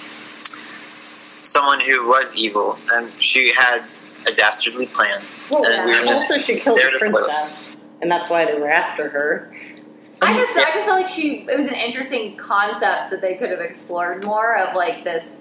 someone 1.41 1.81
who 1.81 2.07
was 2.07 2.37
evil, 2.37 2.79
and 2.93 3.11
she 3.21 3.51
had 3.53 3.85
a 4.27 4.33
dastardly 4.33 4.85
plan. 4.85 5.23
Well, 5.49 5.65
And 5.65 5.85
we 5.89 5.99
were 5.99 6.05
just 6.05 6.29
also 6.31 6.41
she 6.41 6.59
killed 6.59 6.79
there 6.79 6.91
the 6.91 6.99
to 6.99 7.11
foil 7.11 7.23
it. 7.23 7.25
princess, 7.25 7.77
and 8.01 8.11
that's 8.11 8.29
why 8.29 8.45
they 8.45 8.53
were 8.55 8.69
after 8.69 9.09
her. 9.09 9.53
I 10.21 10.33
just 10.35 10.57
I 10.57 10.71
just 10.73 10.85
felt 10.85 10.99
like 11.01 11.09
she 11.09 11.45
it 11.49 11.57
was 11.57 11.67
an 11.67 11.75
interesting 11.75 12.37
concept 12.37 13.11
that 13.11 13.19
they 13.21 13.35
could 13.35 13.49
have 13.49 13.59
explored 13.59 14.23
more 14.23 14.57
of 14.57 14.75
like 14.75 15.03
this 15.03 15.39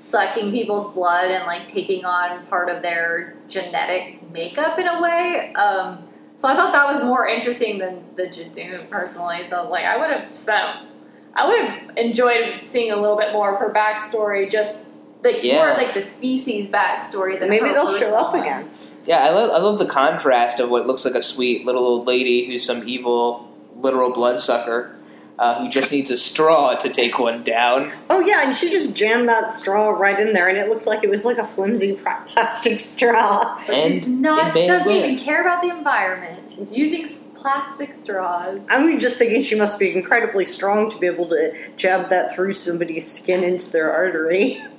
sucking 0.00 0.50
people's 0.50 0.92
blood 0.92 1.30
and 1.30 1.46
like 1.46 1.66
taking 1.66 2.04
on 2.04 2.44
part 2.46 2.68
of 2.68 2.82
their 2.82 3.36
genetic 3.48 4.28
makeup 4.30 4.78
in 4.78 4.86
a 4.88 5.00
way. 5.00 5.52
Um, 5.54 6.06
so 6.36 6.48
I 6.48 6.56
thought 6.56 6.72
that 6.72 6.86
was 6.92 7.02
more 7.02 7.26
interesting 7.28 7.78
than 7.78 8.04
the 8.16 8.24
Jadoon 8.24 8.90
personally. 8.90 9.46
So 9.48 9.68
like 9.68 9.84
I 9.84 9.96
would 9.96 10.10
have 10.10 10.34
spent 10.34 10.88
I 11.36 11.46
would 11.46 11.64
have 11.64 11.96
enjoyed 11.96 12.60
seeing 12.64 12.92
a 12.92 12.96
little 12.96 13.16
bit 13.16 13.32
more 13.32 13.54
of 13.54 13.60
her 13.60 13.72
backstory, 13.72 14.48
just 14.50 14.78
like 15.24 15.42
more 15.44 15.68
like 15.70 15.94
the 15.94 16.02
species 16.02 16.68
backstory 16.68 17.38
than 17.40 17.50
Maybe 17.50 17.70
they'll 17.70 17.98
show 17.98 18.16
up 18.16 18.32
one. 18.32 18.42
again. 18.42 18.68
Yeah, 19.04 19.24
I 19.24 19.30
love 19.30 19.50
I 19.50 19.58
love 19.58 19.78
the 19.78 19.86
contrast 19.86 20.60
of 20.60 20.70
what 20.70 20.86
looks 20.86 21.04
like 21.04 21.14
a 21.14 21.22
sweet 21.22 21.64
little 21.64 21.84
old 21.84 22.06
lady 22.06 22.46
who's 22.46 22.64
some 22.64 22.86
evil 22.86 23.50
literal 23.76 24.12
bloodsucker 24.12 24.94
uh, 25.38 25.60
who 25.60 25.68
just 25.68 25.90
needs 25.90 26.10
a 26.10 26.16
straw 26.16 26.74
to 26.74 26.88
take 26.88 27.18
one 27.18 27.42
down. 27.42 27.92
Oh 28.08 28.20
yeah, 28.20 28.42
and 28.44 28.56
she 28.56 28.70
just 28.70 28.96
jammed 28.96 29.28
that 29.28 29.50
straw 29.50 29.90
right 29.90 30.18
in 30.18 30.32
there, 30.32 30.48
and 30.48 30.58
it 30.58 30.68
looked 30.68 30.86
like 30.86 31.02
it 31.02 31.10
was 31.10 31.24
like 31.24 31.38
a 31.38 31.46
flimsy 31.46 31.94
plastic 32.26 32.78
straw. 32.78 33.60
So 33.64 33.72
And 33.72 33.94
she's 33.94 34.06
not 34.06 34.54
doesn't 34.54 34.88
it 34.88 35.04
even 35.04 35.18
care 35.18 35.40
about 35.40 35.62
the 35.62 35.70
environment. 35.70 36.52
She's 36.56 36.72
using 36.72 37.08
plastic 37.34 37.92
straws. 37.92 38.60
I'm 38.68 38.98
just 39.00 39.18
thinking 39.18 39.42
she 39.42 39.54
must 39.54 39.78
be 39.78 39.94
incredibly 39.94 40.46
strong 40.46 40.88
to 40.90 40.98
be 40.98 41.06
able 41.06 41.26
to 41.28 41.52
jab 41.76 42.08
that 42.10 42.34
through 42.34 42.54
somebody's 42.54 43.10
skin 43.10 43.44
into 43.44 43.70
their 43.70 43.92
artery. 43.92 44.62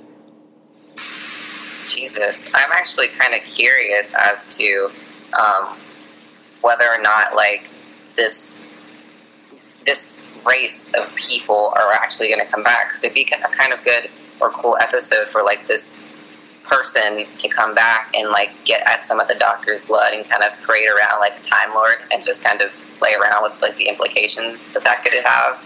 Jesus, 0.96 2.48
I'm 2.54 2.72
actually 2.72 3.08
kind 3.08 3.34
of 3.34 3.42
curious 3.42 4.14
as 4.14 4.48
to 4.56 4.90
um, 5.38 5.78
whether 6.62 6.86
or 6.90 7.00
not 7.00 7.34
like 7.34 7.68
this 8.16 8.60
this 9.84 10.26
race 10.44 10.92
of 10.94 11.14
people 11.14 11.72
are 11.76 11.92
actually 11.92 12.28
going 12.28 12.44
to 12.44 12.50
come 12.50 12.62
back. 12.62 12.88
Because 12.88 13.04
it'd 13.04 13.14
be 13.14 13.22
a 13.32 13.48
kind 13.48 13.72
of 13.72 13.82
good 13.84 14.10
or 14.40 14.50
cool 14.50 14.76
episode 14.80 15.28
for 15.28 15.42
like 15.42 15.66
this 15.68 16.02
person 16.64 17.26
to 17.38 17.48
come 17.48 17.74
back 17.74 18.12
and 18.16 18.30
like 18.30 18.50
get 18.64 18.82
at 18.88 19.06
some 19.06 19.20
of 19.20 19.28
the 19.28 19.36
Doctor's 19.36 19.80
blood 19.82 20.12
and 20.12 20.28
kind 20.28 20.42
of 20.42 20.52
parade 20.62 20.88
around 20.88 21.20
like 21.20 21.38
a 21.38 21.42
Time 21.42 21.72
Lord 21.72 21.96
and 22.12 22.24
just 22.24 22.44
kind 22.44 22.60
of 22.60 22.72
play 22.98 23.14
around 23.14 23.44
with 23.44 23.62
like 23.62 23.76
the 23.76 23.88
implications 23.88 24.70
that 24.70 24.82
that 24.84 25.02
could 25.04 25.12
have. 25.24 25.62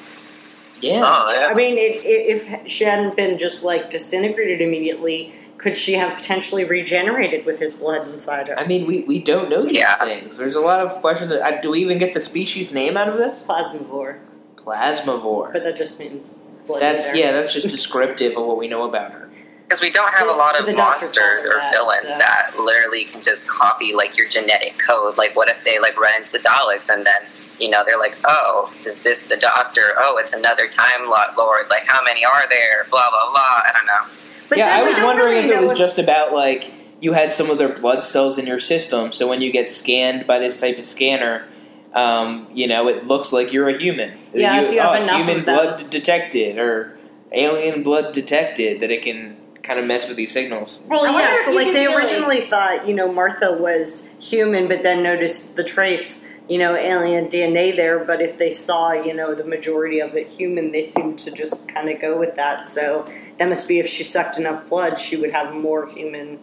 Yeah. 0.80 1.02
Oh, 1.04 1.32
yeah. 1.32 1.46
I 1.48 1.54
mean, 1.54 1.76
it, 1.78 2.04
it, 2.04 2.36
if 2.36 2.68
she 2.70 2.84
hadn't 2.84 3.16
been 3.16 3.38
just 3.38 3.62
like 3.64 3.90
disintegrated 3.90 4.60
immediately, 4.60 5.32
could 5.58 5.76
she 5.76 5.92
have 5.94 6.16
potentially 6.16 6.64
regenerated 6.64 7.44
with 7.44 7.58
his 7.58 7.74
blood 7.74 8.08
inside 8.08 8.48
her? 8.48 8.58
I 8.58 8.66
mean, 8.66 8.86
we, 8.86 9.00
we 9.00 9.18
don't 9.18 9.50
know 9.50 9.62
these 9.64 9.74
Yeah. 9.74 9.96
things. 9.96 10.36
There's 10.38 10.56
a 10.56 10.60
lot 10.60 10.80
of 10.80 11.00
questions. 11.00 11.30
That, 11.30 11.42
uh, 11.42 11.60
do 11.60 11.70
we 11.70 11.80
even 11.80 11.98
get 11.98 12.14
the 12.14 12.20
species 12.20 12.72
name 12.72 12.96
out 12.96 13.08
of 13.08 13.18
this? 13.18 13.42
Plasmavore, 13.44 14.18
Plasmavore. 14.56 15.52
but 15.52 15.62
that 15.64 15.76
just 15.76 15.98
means 15.98 16.44
blood. 16.66 16.80
That's 16.80 17.10
in 17.10 17.16
yeah. 17.16 17.32
That's 17.32 17.52
just 17.52 17.68
descriptive 17.68 18.36
of 18.36 18.46
what 18.46 18.56
we 18.56 18.68
know 18.68 18.84
about 18.84 19.12
her. 19.12 19.28
Because 19.64 19.80
we 19.82 19.90
don't 19.90 20.12
have 20.14 20.26
The- 20.26 20.34
a 20.34 20.36
lot 20.36 20.58
of 20.58 20.74
monsters 20.76 21.44
or 21.44 21.54
that, 21.58 21.72
villains 21.74 22.02
so- 22.08 22.18
that 22.18 22.52
literally 22.58 23.04
can 23.04 23.22
just 23.22 23.48
copy 23.48 23.94
like 23.94 24.16
your 24.16 24.26
genetic 24.28 24.78
code. 24.78 25.16
Like, 25.18 25.36
what 25.36 25.48
if 25.48 25.62
they 25.64 25.78
like 25.78 25.98
run 26.00 26.14
into 26.14 26.38
Daleks 26.38 26.88
and 26.88 27.06
then 27.06 27.22
you 27.60 27.70
know 27.70 27.84
they're 27.84 27.98
like, 27.98 28.16
oh, 28.26 28.72
is 28.84 28.98
this 28.98 29.24
the 29.24 29.36
Doctor? 29.36 29.82
Oh, 29.98 30.16
it's 30.18 30.32
another 30.32 30.68
Time 30.68 31.08
Lot 31.08 31.36
Lord. 31.36 31.66
Like, 31.70 31.84
how 31.86 32.02
many 32.02 32.24
are 32.24 32.48
there? 32.48 32.86
Blah 32.90 33.08
blah 33.10 33.30
blah. 33.30 33.40
I 33.40 33.70
don't 33.74 33.86
know. 33.86 34.14
But 34.48 34.58
yeah, 34.58 34.76
I 34.76 34.82
was 34.82 34.98
wondering 35.00 35.34
really 35.34 35.48
if 35.48 35.50
it 35.50 35.60
was 35.60 35.68
what- 35.68 35.78
just 35.78 35.98
about 35.98 36.32
like 36.32 36.72
you 37.00 37.12
had 37.12 37.30
some 37.30 37.50
of 37.50 37.58
their 37.58 37.68
blood 37.72 38.02
cells 38.02 38.36
in 38.38 38.46
your 38.46 38.58
system, 38.58 39.12
so 39.12 39.26
when 39.28 39.40
you 39.40 39.50
get 39.52 39.68
scanned 39.68 40.26
by 40.26 40.38
this 40.38 40.60
type 40.60 40.78
of 40.78 40.84
scanner, 40.84 41.46
um, 41.94 42.46
you 42.52 42.66
know, 42.66 42.88
it 42.88 43.06
looks 43.06 43.32
like 43.32 43.52
you're 43.52 43.68
a 43.68 43.78
human. 43.78 44.12
Yeah, 44.34 44.60
if 44.60 44.72
you 44.72 44.80
have 44.80 45.00
oh, 45.00 45.02
enough 45.02 45.16
human 45.18 45.38
of 45.38 45.46
them. 45.46 45.56
blood 45.56 45.90
detected 45.90 46.58
or 46.58 46.98
alien 47.32 47.82
blood 47.82 48.12
detected, 48.12 48.80
that 48.80 48.90
it 48.90 49.02
can 49.02 49.36
kind 49.62 49.78
of 49.80 49.86
mess 49.86 50.08
with 50.08 50.16
these 50.16 50.32
signals. 50.32 50.82
Well, 50.88 51.04
I 51.04 51.20
yeah. 51.20 51.44
So, 51.44 51.52
like, 51.52 51.68
they 51.68 51.86
be, 51.86 51.88
like- 51.88 51.96
originally 52.04 52.40
thought, 52.42 52.86
you 52.86 52.94
know, 52.94 53.10
Martha 53.12 53.52
was 53.52 54.08
human, 54.18 54.68
but 54.68 54.82
then 54.82 55.02
noticed 55.02 55.56
the 55.56 55.64
trace, 55.64 56.24
you 56.50 56.58
know, 56.58 56.74
alien 56.74 57.28
DNA 57.28 57.76
there. 57.76 58.04
But 58.04 58.20
if 58.20 58.36
they 58.36 58.50
saw, 58.50 58.90
you 58.90 59.14
know, 59.14 59.34
the 59.36 59.44
majority 59.44 60.00
of 60.00 60.16
it 60.16 60.26
human, 60.26 60.72
they 60.72 60.82
seemed 60.82 61.20
to 61.20 61.30
just 61.30 61.68
kind 61.68 61.88
of 61.88 62.00
go 62.00 62.18
with 62.18 62.34
that. 62.34 62.66
So 62.66 63.08
that 63.38 63.48
must 63.48 63.68
be 63.68 63.78
if 63.78 63.86
she 63.86 64.02
sucked 64.02 64.36
enough 64.36 64.68
blood, 64.68 64.98
she 64.98 65.16
would 65.16 65.30
have 65.30 65.54
more 65.54 65.88
human 65.88 66.40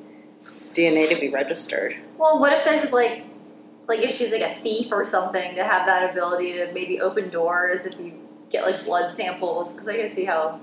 DNA 0.74 1.10
to 1.13 1.20
be 1.20 1.28
registered. 1.28 1.98
Well, 2.17 2.39
what 2.39 2.54
if 2.54 2.63
there's 2.63 2.93
like 2.93 3.26
like 3.88 4.00
if 4.00 4.15
she's 4.15 4.32
like 4.32 4.41
a 4.41 4.54
thief 4.54 4.91
or 4.91 5.06
something, 5.06 5.56
to 5.56 5.63
have 5.63 5.86
that 5.88 6.10
ability 6.10 6.54
to 6.54 6.72
maybe 6.74 7.02
open 7.02 7.30
doors 7.30 7.86
if 7.86 8.00
you 8.00 8.13
get 8.50 8.63
like 8.63 8.86
blood 8.86 9.13
samples. 9.13 9.74
Because 9.74 9.89
I 9.89 9.98
can 9.98 10.10
see 10.10 10.24
how 10.24 10.62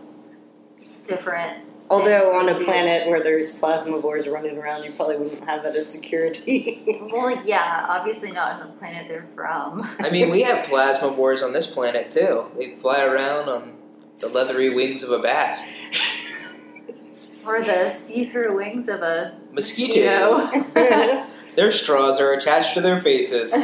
different. 1.04 1.64
Although 1.90 2.34
on 2.34 2.48
a 2.48 2.58
planet 2.58 3.06
where 3.08 3.22
there's 3.22 3.60
plasmavores 3.60 4.30
running 4.30 4.56
around, 4.56 4.84
you 4.84 4.92
probably 4.92 5.16
wouldn't 5.18 5.44
have 5.48 5.62
that 5.64 5.76
as 5.76 5.88
security. 5.90 6.82
Well, 7.12 7.38
yeah, 7.44 7.86
obviously 7.88 8.32
not 8.32 8.54
on 8.60 8.66
the 8.66 8.72
planet 8.78 9.06
they're 9.06 9.26
from. 9.34 9.86
I 10.00 10.10
mean, 10.10 10.30
we 10.30 10.42
have 10.42 10.64
plasmavores 10.66 11.42
on 11.44 11.52
this 11.52 11.66
planet 11.68 12.10
too. 12.10 12.46
They 12.56 12.74
fly 12.76 13.04
around 13.04 13.48
on 13.48 13.74
the 14.18 14.28
leathery 14.28 14.70
wings 14.74 15.02
of 15.04 15.10
a 15.10 15.18
bat. 15.20 15.56
or 17.46 17.62
the 17.62 17.88
see-through 17.90 18.56
wings 18.56 18.88
of 18.88 19.02
a 19.02 19.38
Mosquito. 19.52 20.46
mosquito. 20.46 21.26
Their 21.56 21.70
straws 21.70 22.20
are 22.20 22.32
attached 22.32 22.74
to 22.74 22.80
their 22.80 23.00
faces. 23.00 23.54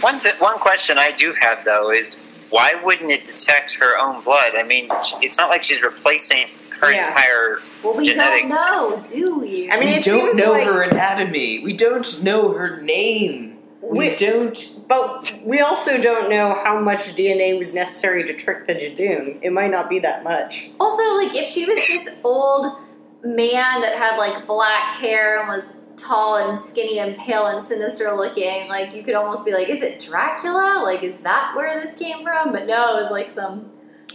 One 0.00 0.18
th- 0.18 0.40
one 0.40 0.58
question 0.58 0.98
I 0.98 1.12
do 1.12 1.34
have 1.38 1.64
though 1.64 1.92
is 1.92 2.20
why 2.50 2.74
wouldn't 2.82 3.10
it 3.10 3.24
detect 3.26 3.76
her 3.76 3.96
own 3.98 4.24
blood? 4.24 4.52
I 4.56 4.62
mean, 4.64 4.88
it's 5.20 5.38
not 5.38 5.48
like 5.48 5.62
she's 5.62 5.82
replacing 5.82 6.48
her 6.82 6.92
Yeah. 6.92 7.06
entire. 7.08 7.60
well, 7.82 7.94
we 7.94 8.04
Genetic- 8.06 8.42
don't 8.42 8.48
know, 8.50 9.04
do 9.06 9.38
we? 9.38 9.70
I 9.70 9.78
mean, 9.78 9.90
we 9.90 9.94
it 9.96 10.04
don't 10.04 10.36
know 10.36 10.52
like- 10.52 10.64
her 10.66 10.82
anatomy. 10.82 11.60
We 11.64 11.72
don't 11.76 12.22
know 12.22 12.52
her 12.52 12.78
name. 12.80 13.58
We, 13.80 14.10
We- 14.10 14.16
don't. 14.16 14.58
but 14.88 15.32
we 15.46 15.60
also 15.60 15.98
don't 15.98 16.28
know 16.30 16.54
how 16.64 16.78
much 16.80 17.14
DNA 17.16 17.54
was 17.58 17.74
necessary 17.74 18.24
to 18.24 18.32
trick 18.34 18.66
the 18.66 18.74
Judoon. 18.74 19.38
It 19.42 19.50
might 19.52 19.70
not 19.70 19.88
be 19.90 19.98
that 20.00 20.22
much. 20.24 20.70
Also, 20.80 21.02
like 21.14 21.34
if 21.34 21.46
she 21.48 21.64
was 21.66 21.76
this 21.78 22.08
old 22.24 22.76
man 23.24 23.80
that 23.80 23.94
had 23.96 24.16
like 24.16 24.46
black 24.46 24.90
hair 24.92 25.38
and 25.40 25.48
was 25.48 25.74
tall 25.96 26.36
and 26.36 26.58
skinny 26.58 26.98
and 27.00 27.16
pale 27.18 27.46
and 27.46 27.62
sinister 27.62 28.12
looking, 28.12 28.68
like 28.68 28.94
you 28.94 29.02
could 29.02 29.14
almost 29.14 29.44
be 29.44 29.52
like, 29.52 29.68
is 29.68 29.82
it 29.82 29.98
Dracula? 30.00 30.80
Like, 30.84 31.02
is 31.02 31.14
that 31.22 31.52
where 31.56 31.80
this 31.84 31.94
came 31.96 32.22
from? 32.24 32.52
But 32.52 32.66
no, 32.66 32.96
it 32.96 33.02
was 33.02 33.10
like 33.10 33.28
some 33.28 33.70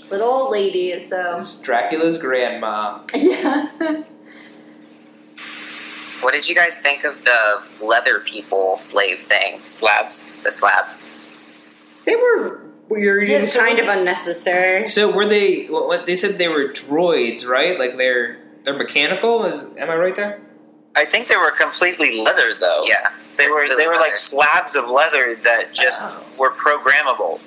little 0.10 0.28
old 0.28 0.52
lady. 0.52 1.00
So 1.08 1.38
It's 1.38 1.62
Dracula's 1.62 2.17
grandma. 2.17 3.00
yeah, 3.13 4.04
What 6.22 6.34
did 6.34 6.48
you 6.50 6.56
guys 6.56 6.80
think 6.80 7.04
of 7.04 7.24
the 7.26 7.62
leather 7.82 8.20
people 8.20 8.78
slave 8.78 9.20
thing? 9.30 9.63
Slabs. 9.63 10.30
The 10.43 10.52
slabs. 10.52 11.06
They 12.06 12.15
were 12.15 12.62
weird 12.89 13.28
Yeah, 13.28 13.39
and 13.39 13.48
so- 13.48 13.60
kind 13.60 13.80
of 13.80 13.88
unnecessary. 13.88 14.88
So 14.88 15.12
were 15.12 15.26
they? 15.28 15.65
What, 15.65 15.88
what 15.88 16.06
they 16.06 16.15
said 16.15 16.38
they 16.38 16.48
were 16.48 16.65
droids, 16.70 17.46
right? 17.46 17.78
Like 17.78 17.98
they're 17.98 18.39
they're 18.63 18.78
mechanical. 18.78 19.46
Is 19.46 19.65
am 19.78 19.89
I 19.89 19.96
right 19.96 20.15
there? 20.15 20.41
I 20.96 21.06
think 21.06 21.28
they 21.28 21.38
were 21.38 21.52
completely 21.52 22.20
leather 22.22 22.54
though. 22.60 22.82
Yeah. 22.88 23.12
They 23.36 23.50
were 23.50 23.67
they 23.67 23.86
were 23.86 23.93
Leather. 23.93 24.00
like 24.02 24.15
slabs 24.15 24.76
of 24.76 24.89
leather 24.89 25.32
that 25.43 25.72
just 25.74 26.04
Oh. 26.04 26.24
were 26.39 26.52
programmable. 26.54 27.39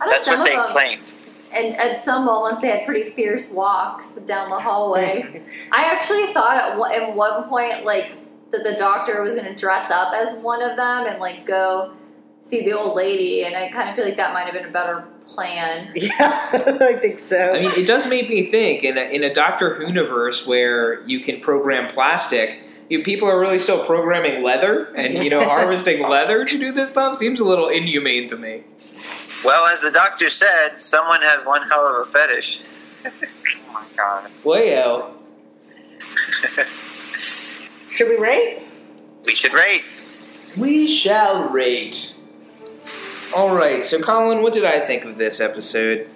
I 0.00 0.06
know 0.06 0.12
That's 0.12 0.28
what 0.28 0.44
they 0.44 0.54
them. 0.54 0.66
claimed. 0.68 1.12
And 1.52 1.76
at 1.76 2.00
some 2.00 2.24
moments, 2.24 2.60
they 2.60 2.68
had 2.68 2.84
pretty 2.84 3.10
fierce 3.10 3.50
walks 3.50 4.14
down 4.26 4.50
the 4.50 4.58
hallway. 4.58 5.42
I 5.72 5.84
actually 5.84 6.32
thought 6.32 6.56
at 6.56 6.78
one, 6.78 6.92
at 6.92 7.14
one 7.14 7.48
point, 7.48 7.84
like 7.84 8.12
that 8.50 8.64
the 8.64 8.74
doctor 8.76 9.22
was 9.22 9.34
going 9.34 9.46
to 9.46 9.54
dress 9.54 9.90
up 9.90 10.12
as 10.14 10.36
one 10.38 10.62
of 10.62 10.76
them 10.76 11.06
and 11.06 11.18
like 11.18 11.46
go 11.46 11.94
see 12.42 12.64
the 12.64 12.72
old 12.72 12.96
lady, 12.96 13.44
and 13.44 13.56
I 13.56 13.68
kind 13.70 13.88
of 13.88 13.96
feel 13.96 14.04
like 14.04 14.16
that 14.16 14.32
might 14.32 14.44
have 14.44 14.54
been 14.54 14.66
a 14.66 14.70
better 14.70 15.04
plan. 15.26 15.92
Yeah, 15.96 16.48
I 16.80 16.96
think 16.96 17.18
so. 17.18 17.52
I 17.52 17.60
mean, 17.60 17.72
it 17.72 17.86
does 17.86 18.06
make 18.06 18.28
me 18.28 18.50
think 18.50 18.84
in 18.84 18.96
a, 18.96 19.00
in 19.00 19.24
a 19.24 19.32
Doctor 19.32 19.74
Who 19.74 19.86
universe 19.86 20.46
where 20.46 21.06
you 21.06 21.20
can 21.20 21.40
program 21.40 21.88
plastic. 21.88 22.60
You, 22.88 23.02
people 23.02 23.28
are 23.28 23.40
really 23.40 23.58
still 23.58 23.84
programming 23.84 24.44
leather 24.44 24.94
and 24.94 25.18
you 25.24 25.28
know 25.28 25.42
harvesting 25.42 26.08
leather 26.08 26.44
to 26.44 26.58
do 26.58 26.70
this 26.70 26.90
stuff 26.90 27.16
seems 27.16 27.40
a 27.40 27.44
little 27.44 27.68
inhumane 27.68 28.28
to 28.28 28.36
me. 28.36 28.62
Well, 29.44 29.66
as 29.66 29.80
the 29.80 29.90
doctor 29.90 30.28
said, 30.28 30.80
someone 30.82 31.22
has 31.22 31.44
one 31.44 31.68
hell 31.68 31.86
of 31.86 32.08
a 32.08 32.10
fetish. 32.10 32.62
Oh 33.68 33.72
my 33.72 33.86
god. 33.94 34.30
Wayo. 34.42 35.12
Should 37.90 38.08
we 38.08 38.16
rate? 38.16 38.62
We 39.24 39.34
should 39.34 39.52
rate. 39.52 39.84
We 40.56 40.86
shall 40.86 41.48
rate. 41.48 42.14
All 43.34 43.54
right, 43.54 43.84
so 43.84 44.00
Colin, 44.00 44.42
what 44.42 44.52
did 44.52 44.64
I 44.64 44.80
think 44.80 45.04
of 45.04 45.18
this 45.18 45.40
episode? 45.40 46.08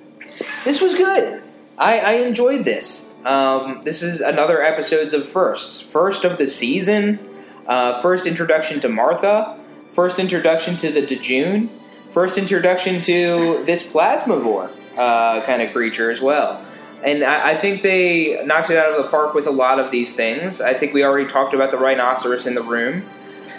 This 0.64 0.80
was 0.80 0.94
good. 0.94 1.42
I, 1.78 1.98
I 2.00 2.12
enjoyed 2.12 2.64
this. 2.64 3.08
Um, 3.24 3.80
this 3.82 4.02
is 4.02 4.20
another 4.20 4.62
episodes 4.62 5.12
of 5.12 5.28
firsts. 5.28 5.80
First 5.80 6.24
of 6.24 6.38
the 6.38 6.46
season. 6.46 7.18
Uh, 7.66 8.00
first 8.00 8.26
introduction 8.26 8.80
to 8.80 8.88
Martha. 8.88 9.58
First 9.92 10.18
introduction 10.18 10.76
to 10.76 10.90
the 10.90 11.00
Judoon. 11.02 11.68
First 12.10 12.38
introduction 12.38 13.00
to 13.02 13.62
this 13.64 13.90
Plasmavore 13.90 14.68
uh, 14.98 15.40
kind 15.42 15.62
of 15.62 15.72
creature 15.72 16.10
as 16.10 16.20
well. 16.20 16.64
And 17.04 17.22
I, 17.22 17.50
I 17.50 17.54
think 17.54 17.82
they 17.82 18.44
knocked 18.44 18.70
it 18.70 18.76
out 18.76 18.90
of 18.90 19.02
the 19.02 19.08
park 19.08 19.32
with 19.32 19.46
a 19.46 19.52
lot 19.52 19.78
of 19.78 19.92
these 19.92 20.16
things. 20.16 20.60
I 20.60 20.74
think 20.74 20.92
we 20.92 21.04
already 21.04 21.26
talked 21.26 21.54
about 21.54 21.70
the 21.70 21.78
rhinoceros 21.78 22.46
in 22.46 22.54
the 22.54 22.62
room. 22.62 23.04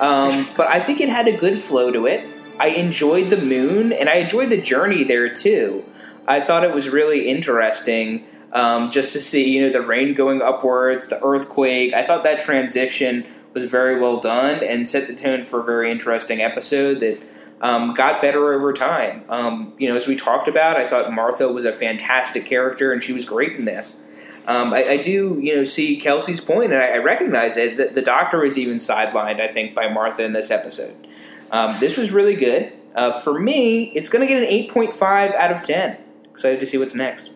Um, 0.01 0.47
but 0.57 0.67
I 0.67 0.81
think 0.81 0.99
it 0.99 1.07
had 1.07 1.29
a 1.29 1.37
good 1.37 1.59
flow 1.59 1.91
to 1.91 2.07
it. 2.07 2.27
I 2.59 2.67
enjoyed 2.67 3.29
the 3.29 3.43
moon, 3.43 3.93
and 3.93 4.09
I 4.09 4.15
enjoyed 4.15 4.49
the 4.49 4.61
journey 4.61 5.03
there 5.05 5.33
too. 5.33 5.85
I 6.27 6.41
thought 6.41 6.63
it 6.65 6.73
was 6.73 6.89
really 6.89 7.29
interesting 7.29 8.25
um, 8.51 8.91
just 8.91 9.13
to 9.13 9.19
see, 9.19 9.49
you 9.49 9.61
know, 9.61 9.69
the 9.69 9.81
rain 9.81 10.13
going 10.13 10.41
upwards, 10.41 11.07
the 11.07 11.23
earthquake. 11.23 11.93
I 11.93 12.05
thought 12.05 12.23
that 12.23 12.41
transition 12.41 13.25
was 13.53 13.69
very 13.69 13.99
well 13.99 14.19
done 14.19 14.61
and 14.63 14.87
set 14.87 15.07
the 15.07 15.15
tone 15.15 15.43
for 15.43 15.61
a 15.61 15.63
very 15.63 15.89
interesting 15.89 16.41
episode 16.41 16.99
that 16.99 17.23
um, 17.61 17.93
got 17.93 18.21
better 18.21 18.53
over 18.53 18.73
time. 18.73 19.23
Um, 19.29 19.73
you 19.77 19.87
know, 19.87 19.95
as 19.95 20.07
we 20.07 20.15
talked 20.15 20.47
about, 20.47 20.77
I 20.77 20.85
thought 20.85 21.13
Martha 21.13 21.47
was 21.47 21.63
a 21.63 21.71
fantastic 21.71 22.45
character, 22.45 22.91
and 22.91 23.01
she 23.01 23.13
was 23.13 23.23
great 23.23 23.53
in 23.53 23.65
this. 23.65 23.99
Um, 24.47 24.73
I, 24.73 24.89
I 24.89 24.97
do, 24.97 25.39
you 25.41 25.55
know, 25.55 25.63
see 25.63 25.97
Kelsey's 25.97 26.41
point, 26.41 26.73
and 26.73 26.81
I, 26.81 26.95
I 26.95 26.97
recognize 26.97 27.57
it. 27.57 27.77
That 27.77 27.93
the 27.93 28.01
Doctor 28.01 28.43
is 28.43 28.57
even 28.57 28.77
sidelined, 28.77 29.39
I 29.39 29.47
think, 29.47 29.75
by 29.75 29.87
Martha 29.87 30.23
in 30.23 30.33
this 30.33 30.49
episode. 30.49 31.07
Um, 31.51 31.79
this 31.79 31.97
was 31.97 32.11
really 32.11 32.35
good. 32.35 32.73
Uh, 32.95 33.19
for 33.21 33.39
me, 33.39 33.91
it's 33.93 34.09
going 34.09 34.27
to 34.27 34.33
get 34.33 34.41
an 34.41 34.49
eight 34.49 34.71
point 34.71 34.93
five 34.93 35.33
out 35.35 35.51
of 35.51 35.61
ten. 35.61 35.97
Excited 36.31 36.59
to 36.59 36.65
see 36.65 36.77
what's 36.77 36.95
next. 36.95 37.29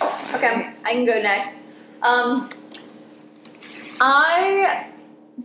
Okay, 0.00 0.72
I 0.84 0.92
can 0.92 1.04
go 1.04 1.20
next. 1.20 1.56
Um, 2.02 2.48
I 4.00 4.86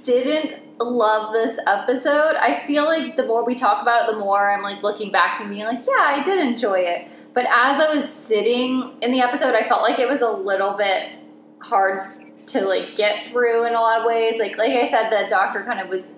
didn't 0.06 0.67
love 0.80 1.34
this 1.34 1.58
episode. 1.68 2.36
I 2.36 2.64
feel 2.68 2.86
like 2.86 3.16
the 3.16 3.26
more 3.26 3.44
we 3.46 3.56
talk 3.56 3.82
about 3.82 4.04
it, 4.04 4.12
the 4.12 4.20
more 4.20 4.52
I'm 4.52 4.64
like 4.64 4.84
looking 4.84 5.12
back 5.12 5.40
and 5.40 5.50
being 5.50 5.66
like, 5.66 5.86
yeah, 5.86 6.04
I 6.04 6.24
did 6.24 6.40
enjoy 6.40 6.80
it. 6.80 7.08
But 7.34 7.46
as 7.46 7.80
I 7.80 7.96
was 7.96 8.10
sitting 8.10 8.98
in 9.02 9.12
the 9.12 9.22
episode, 9.22 9.54
I 9.56 9.68
felt 9.68 9.82
like 9.82 10.00
it 10.00 10.08
was 10.08 10.22
a 10.22 10.30
little 10.30 10.74
bit 10.74 11.12
hard 11.60 12.12
to 12.48 12.62
like 12.62 12.96
get 12.96 13.28
through 13.28 13.66
in 13.66 13.74
a 13.74 13.80
lot 13.80 14.00
of 14.00 14.06
ways. 14.06 14.40
Like 14.40 14.58
like 14.58 14.72
I 14.72 14.90
said, 14.90 15.10
the 15.10 15.28
doctor 15.30 15.64
kind 15.64 15.80
of 15.80 15.90
was 15.90 16.10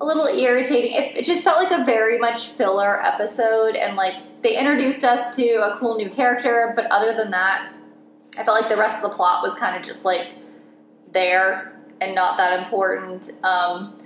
a 0.00 0.04
little 0.04 0.26
irritating. 0.26 0.92
It, 0.92 1.16
it 1.16 1.24
just 1.24 1.44
felt 1.44 1.62
like 1.62 1.72
a 1.78 1.84
very 1.84 2.18
much 2.18 2.48
filler 2.48 3.02
episode, 3.04 3.76
and 3.76 3.96
like 3.96 4.42
they 4.42 4.58
introduced 4.58 5.04
us 5.04 5.34
to 5.36 5.46
a 5.62 5.78
cool 5.78 5.96
new 5.96 6.10
character, 6.10 6.72
but 6.76 6.86
other 6.90 7.14
than 7.14 7.30
that, 7.30 7.72
I 8.36 8.44
felt 8.44 8.60
like 8.60 8.68
the 8.68 8.76
rest 8.76 9.02
of 9.02 9.10
the 9.10 9.16
plot 9.16 9.42
was 9.42 9.54
kind 9.54 9.76
of 9.76 9.82
just 9.82 10.04
like 10.04 10.28
there 11.12 11.80
and 12.00 12.14
not 12.14 12.36
that 12.36 12.62
important. 12.62 13.32
Um, 13.42 13.96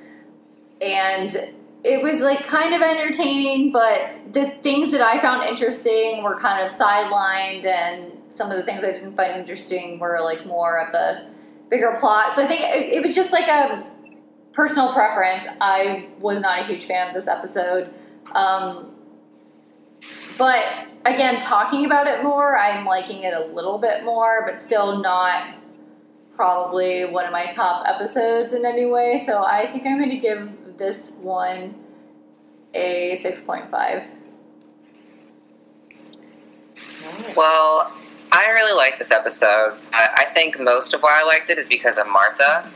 and 0.81 1.53
it 1.83 2.03
was 2.03 2.21
like 2.21 2.45
kind 2.47 2.75
of 2.75 2.83
entertaining, 2.83 3.73
but 3.73 4.33
the 4.33 4.51
things 4.63 4.93
that 4.93 5.01
I 5.01 5.21
found 5.21 5.49
interesting 5.49 6.23
were 6.23 6.37
kind 6.37 6.65
of 6.65 6.73
sidelined, 6.73 7.65
and 7.65 8.13
some 8.31 8.51
of 8.51 8.57
the 8.57 8.63
things 8.63 8.85
I 8.85 8.93
didn't 8.93 9.17
find 9.17 9.39
interesting 9.39 9.99
were 9.99 10.21
like 10.21 10.45
more 10.47 10.79
of 10.79 10.93
the 10.93 11.27
bigger 11.69 11.97
plot. 11.99 12.35
So 12.37 12.43
I 12.43 12.47
think 12.47 12.63
it, 12.63 12.95
it 12.97 13.03
was 13.03 13.15
just 13.15 13.33
like 13.33 13.49
a 13.49 13.87
personal 14.53 14.93
preference. 14.93 15.47
I 15.61 16.09
was 16.19 16.41
not 16.41 16.61
a 16.61 16.65
huge 16.65 16.85
fan 16.85 17.09
of 17.09 17.15
this 17.15 17.29
episode. 17.29 17.93
Um, 18.33 18.95
but 20.37 20.65
again, 21.05 21.41
talking 21.41 21.87
about 21.87 22.07
it 22.07 22.23
more, 22.23 22.59
I'm 22.59 22.85
liking 22.85 23.23
it 23.23 23.35
a 23.35 23.45
little 23.47 23.79
bit 23.79 24.05
more, 24.05 24.45
but 24.47 24.61
still 24.61 24.99
not 24.99 25.55
probably 26.35 27.05
one 27.05 27.27
of 27.27 27.33
my 27.33 27.47
top 27.47 27.87
episodes 27.87 28.55
in 28.55 28.65
any 28.65 28.87
way. 28.87 29.23
So 29.27 29.43
I 29.43 29.67
think 29.67 29.87
I'm 29.87 29.99
going 29.99 30.11
to 30.11 30.17
give 30.17 30.49
this 30.81 31.13
one 31.21 31.75
a 32.73 33.17
6.5. 33.23 34.07
Well, 37.37 37.93
I 38.33 38.51
really 38.51 38.77
like 38.77 38.97
this 38.99 39.11
episode. 39.11 39.77
I, 39.93 40.09
I 40.17 40.25
think 40.33 40.59
most 40.59 40.95
of 40.95 41.03
why 41.03 41.21
I 41.21 41.27
liked 41.27 41.51
it 41.51 41.59
is 41.59 41.69
because 41.69 41.99
of 41.99 42.07
Martha. 42.09 42.71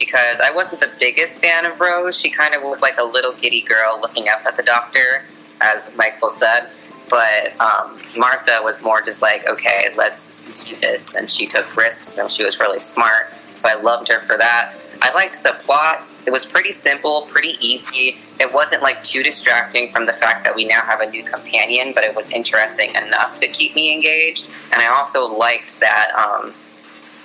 Because 0.00 0.40
I 0.40 0.50
wasn't 0.50 0.80
the 0.80 0.90
biggest 0.98 1.40
fan 1.40 1.64
of 1.64 1.78
Rose. 1.78 2.18
She 2.18 2.28
kind 2.28 2.54
of 2.54 2.62
was 2.62 2.80
like 2.80 2.98
a 2.98 3.04
little 3.04 3.32
giddy 3.32 3.60
girl 3.60 4.00
looking 4.00 4.28
up 4.28 4.44
at 4.44 4.56
the 4.56 4.64
doctor, 4.64 5.24
as 5.60 5.94
Michael 5.94 6.30
said. 6.30 6.70
But 7.08 7.58
um, 7.60 8.02
Martha 8.16 8.60
was 8.64 8.82
more 8.82 9.00
just 9.00 9.22
like, 9.22 9.46
okay, 9.46 9.92
let's 9.96 10.64
do 10.64 10.74
this. 10.80 11.14
And 11.14 11.30
she 11.30 11.46
took 11.46 11.76
risks 11.76 12.18
and 12.18 12.32
she 12.32 12.44
was 12.44 12.58
really 12.58 12.80
smart. 12.80 13.32
So 13.54 13.68
I 13.68 13.74
loved 13.74 14.08
her 14.08 14.20
for 14.22 14.36
that. 14.38 14.80
I 15.00 15.14
liked 15.14 15.44
the 15.44 15.56
plot. 15.62 16.08
It 16.26 16.30
was 16.30 16.46
pretty 16.46 16.72
simple, 16.72 17.22
pretty 17.22 17.56
easy. 17.60 18.18
It 18.40 18.52
wasn't 18.52 18.82
like 18.82 19.02
too 19.02 19.22
distracting 19.22 19.92
from 19.92 20.06
the 20.06 20.12
fact 20.12 20.44
that 20.44 20.54
we 20.54 20.64
now 20.64 20.80
have 20.80 21.00
a 21.00 21.10
new 21.10 21.22
companion, 21.22 21.92
but 21.94 22.02
it 22.04 22.14
was 22.14 22.30
interesting 22.30 22.94
enough 22.94 23.38
to 23.40 23.48
keep 23.48 23.74
me 23.74 23.92
engaged. 23.92 24.48
And 24.72 24.80
I 24.80 24.86
also 24.86 25.26
liked 25.26 25.80
that 25.80 26.10
um, 26.16 26.54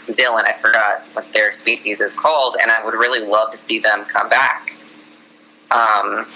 Dylan, 0.07 0.43
I 0.45 0.57
forgot 0.61 1.03
what 1.13 1.31
their 1.33 1.51
species 1.51 2.01
is 2.01 2.13
called, 2.13 2.57
and 2.61 2.71
I 2.71 2.83
would 2.83 2.93
really 2.93 3.25
love 3.25 3.51
to 3.51 3.57
see 3.57 3.79
them 3.79 4.05
come 4.05 4.27
back. 4.27 4.75
Um, 5.71 6.27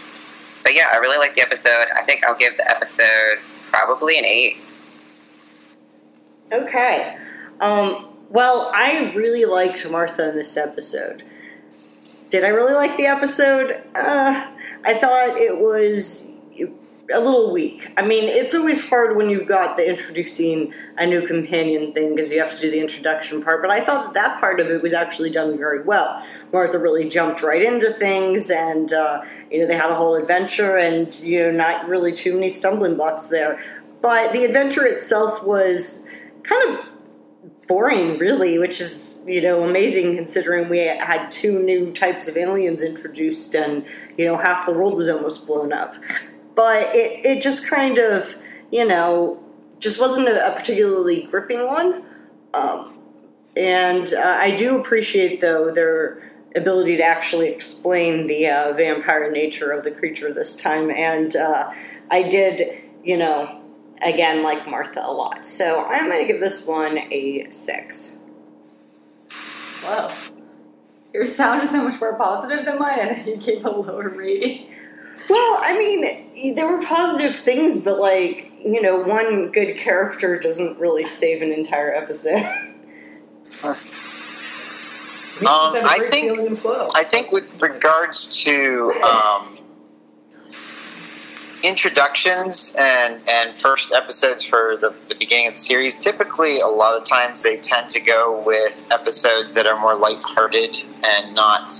but 0.63 0.75
yeah, 0.75 0.87
I 0.93 0.97
really 0.97 1.17
like 1.17 1.35
the 1.35 1.41
episode. 1.41 1.87
I 1.95 2.03
think 2.03 2.23
I'll 2.23 2.37
give 2.37 2.55
the 2.55 2.69
episode 2.69 3.39
probably 3.63 4.17
an 4.17 4.25
eight. 4.25 4.57
Okay. 6.51 7.17
Um, 7.59 8.09
well, 8.29 8.71
I 8.73 9.11
really 9.15 9.45
liked 9.45 9.89
Martha 9.89 10.29
in 10.29 10.37
this 10.37 10.55
episode. 10.55 11.23
Did 12.33 12.43
I 12.43 12.47
really 12.47 12.73
like 12.73 12.97
the 12.97 13.05
episode? 13.05 13.79
Uh, 13.93 14.47
I 14.83 14.95
thought 14.95 15.37
it 15.37 15.55
was 15.55 16.31
a 17.13 17.19
little 17.19 17.53
weak. 17.53 17.93
I 17.95 18.01
mean, 18.01 18.23
it's 18.23 18.55
always 18.55 18.89
hard 18.89 19.15
when 19.15 19.29
you've 19.29 19.45
got 19.45 19.77
the 19.77 19.87
introducing 19.87 20.73
a 20.97 21.05
new 21.05 21.27
companion 21.27 21.93
thing 21.93 22.15
because 22.15 22.31
you 22.31 22.39
have 22.39 22.55
to 22.55 22.59
do 22.59 22.71
the 22.71 22.79
introduction 22.79 23.43
part, 23.43 23.61
but 23.61 23.69
I 23.69 23.81
thought 23.81 24.05
that 24.05 24.13
that 24.15 24.39
part 24.39 24.59
of 24.59 24.65
it 24.71 24.81
was 24.81 24.93
actually 24.93 25.29
done 25.29 25.59
very 25.59 25.83
well. 25.83 26.25
Martha 26.51 26.79
really 26.79 27.07
jumped 27.07 27.43
right 27.43 27.61
into 27.61 27.93
things 27.93 28.49
and, 28.49 28.91
uh, 28.91 29.23
you 29.51 29.59
know, 29.59 29.67
they 29.67 29.75
had 29.75 29.91
a 29.91 29.95
whole 29.95 30.15
adventure 30.15 30.75
and, 30.75 31.13
you 31.19 31.37
know, 31.37 31.51
not 31.51 31.87
really 31.87 32.13
too 32.13 32.33
many 32.33 32.49
stumbling 32.49 32.95
blocks 32.95 33.27
there. 33.27 33.63
But 34.01 34.33
the 34.33 34.43
adventure 34.43 34.87
itself 34.87 35.43
was 35.43 36.07
kind 36.41 36.79
of 36.79 36.92
boring, 37.73 38.19
really, 38.19 38.59
which 38.59 38.79
is 38.79 39.23
you 39.25 39.41
know 39.41 39.63
amazing 39.63 40.15
considering 40.15 40.69
we 40.69 40.77
had 40.77 41.31
two 41.31 41.59
new 41.59 41.91
types 41.91 42.27
of 42.27 42.37
aliens 42.37 42.83
introduced 42.83 43.55
and 43.55 43.83
you 44.15 44.25
know 44.25 44.37
half 44.37 44.67
the 44.67 44.71
world 44.71 44.93
was 44.93 45.09
almost 45.09 45.47
blown 45.47 45.73
up. 45.73 45.95
But 46.53 46.95
it 46.95 47.25
it 47.25 47.41
just 47.41 47.67
kind 47.67 47.97
of 47.97 48.35
you 48.71 48.85
know 48.85 49.43
just 49.79 49.99
wasn't 49.99 50.27
a, 50.27 50.51
a 50.51 50.55
particularly 50.55 51.23
gripping 51.23 51.65
one. 51.65 52.03
Um, 52.53 52.93
and 53.57 54.13
uh, 54.13 54.37
I 54.39 54.51
do 54.55 54.79
appreciate 54.79 55.41
though 55.41 55.71
their 55.71 56.31
ability 56.55 56.97
to 56.97 57.03
actually 57.03 57.49
explain 57.49 58.27
the 58.27 58.47
uh, 58.49 58.73
vampire 58.73 59.31
nature 59.31 59.71
of 59.71 59.83
the 59.83 59.89
creature 59.89 60.31
this 60.31 60.55
time, 60.55 60.91
and 60.91 61.35
uh, 61.35 61.73
I 62.11 62.21
did 62.21 62.83
you 63.03 63.17
know 63.17 63.62
again 64.05 64.43
like 64.43 64.67
Martha 64.67 65.01
a 65.03 65.11
lot. 65.11 65.45
So 65.45 65.85
I'm 65.85 66.07
going 66.09 66.25
to 66.25 66.31
give 66.31 66.41
this 66.41 66.65
one 66.65 66.97
a 67.11 67.49
six. 67.49 68.23
Whoa. 69.81 70.13
Your 71.13 71.25
sound 71.25 71.63
is 71.63 71.69
so 71.69 71.83
much 71.83 71.99
more 71.99 72.15
positive 72.15 72.65
than 72.65 72.79
mine, 72.79 72.99
and 72.99 73.15
then 73.15 73.27
you 73.27 73.37
gave 73.37 73.65
a 73.65 73.69
lower 73.69 74.09
rating. 74.09 74.67
Well, 75.29 75.59
I 75.61 75.77
mean, 75.77 76.55
there 76.55 76.67
were 76.67 76.81
positive 76.83 77.35
things, 77.35 77.83
but 77.83 77.99
like 77.99 78.51
you 78.63 78.81
know, 78.81 78.99
one 78.99 79.51
good 79.51 79.77
character 79.77 80.39
doesn't 80.39 80.79
really 80.79 81.05
save 81.05 81.41
an 81.41 81.51
entire 81.51 81.93
episode. 81.93 82.45
Um, 85.39 85.47
I 85.47 85.99
think 86.09 86.39
I 86.95 87.03
think 87.03 87.31
with 87.31 87.59
regards 87.59 88.43
to 88.43 88.93
um, 89.01 89.52
introductions 91.63 92.75
and 92.77 93.21
and 93.29 93.55
first 93.55 93.93
episodes 93.93 94.43
for 94.43 94.77
the, 94.77 94.93
the 95.07 95.15
beginning 95.15 95.47
of 95.47 95.53
the 95.53 95.59
series, 95.59 95.97
typically 95.97 96.59
a 96.59 96.67
lot 96.67 96.95
of 96.95 97.05
times 97.05 97.41
they 97.41 97.57
tend 97.57 97.89
to 97.89 97.99
go 97.99 98.41
with 98.45 98.85
episodes 98.91 99.55
that 99.55 99.65
are 99.65 99.79
more 99.79 99.95
lighthearted 99.95 100.83
and 101.03 101.33
not 101.33 101.71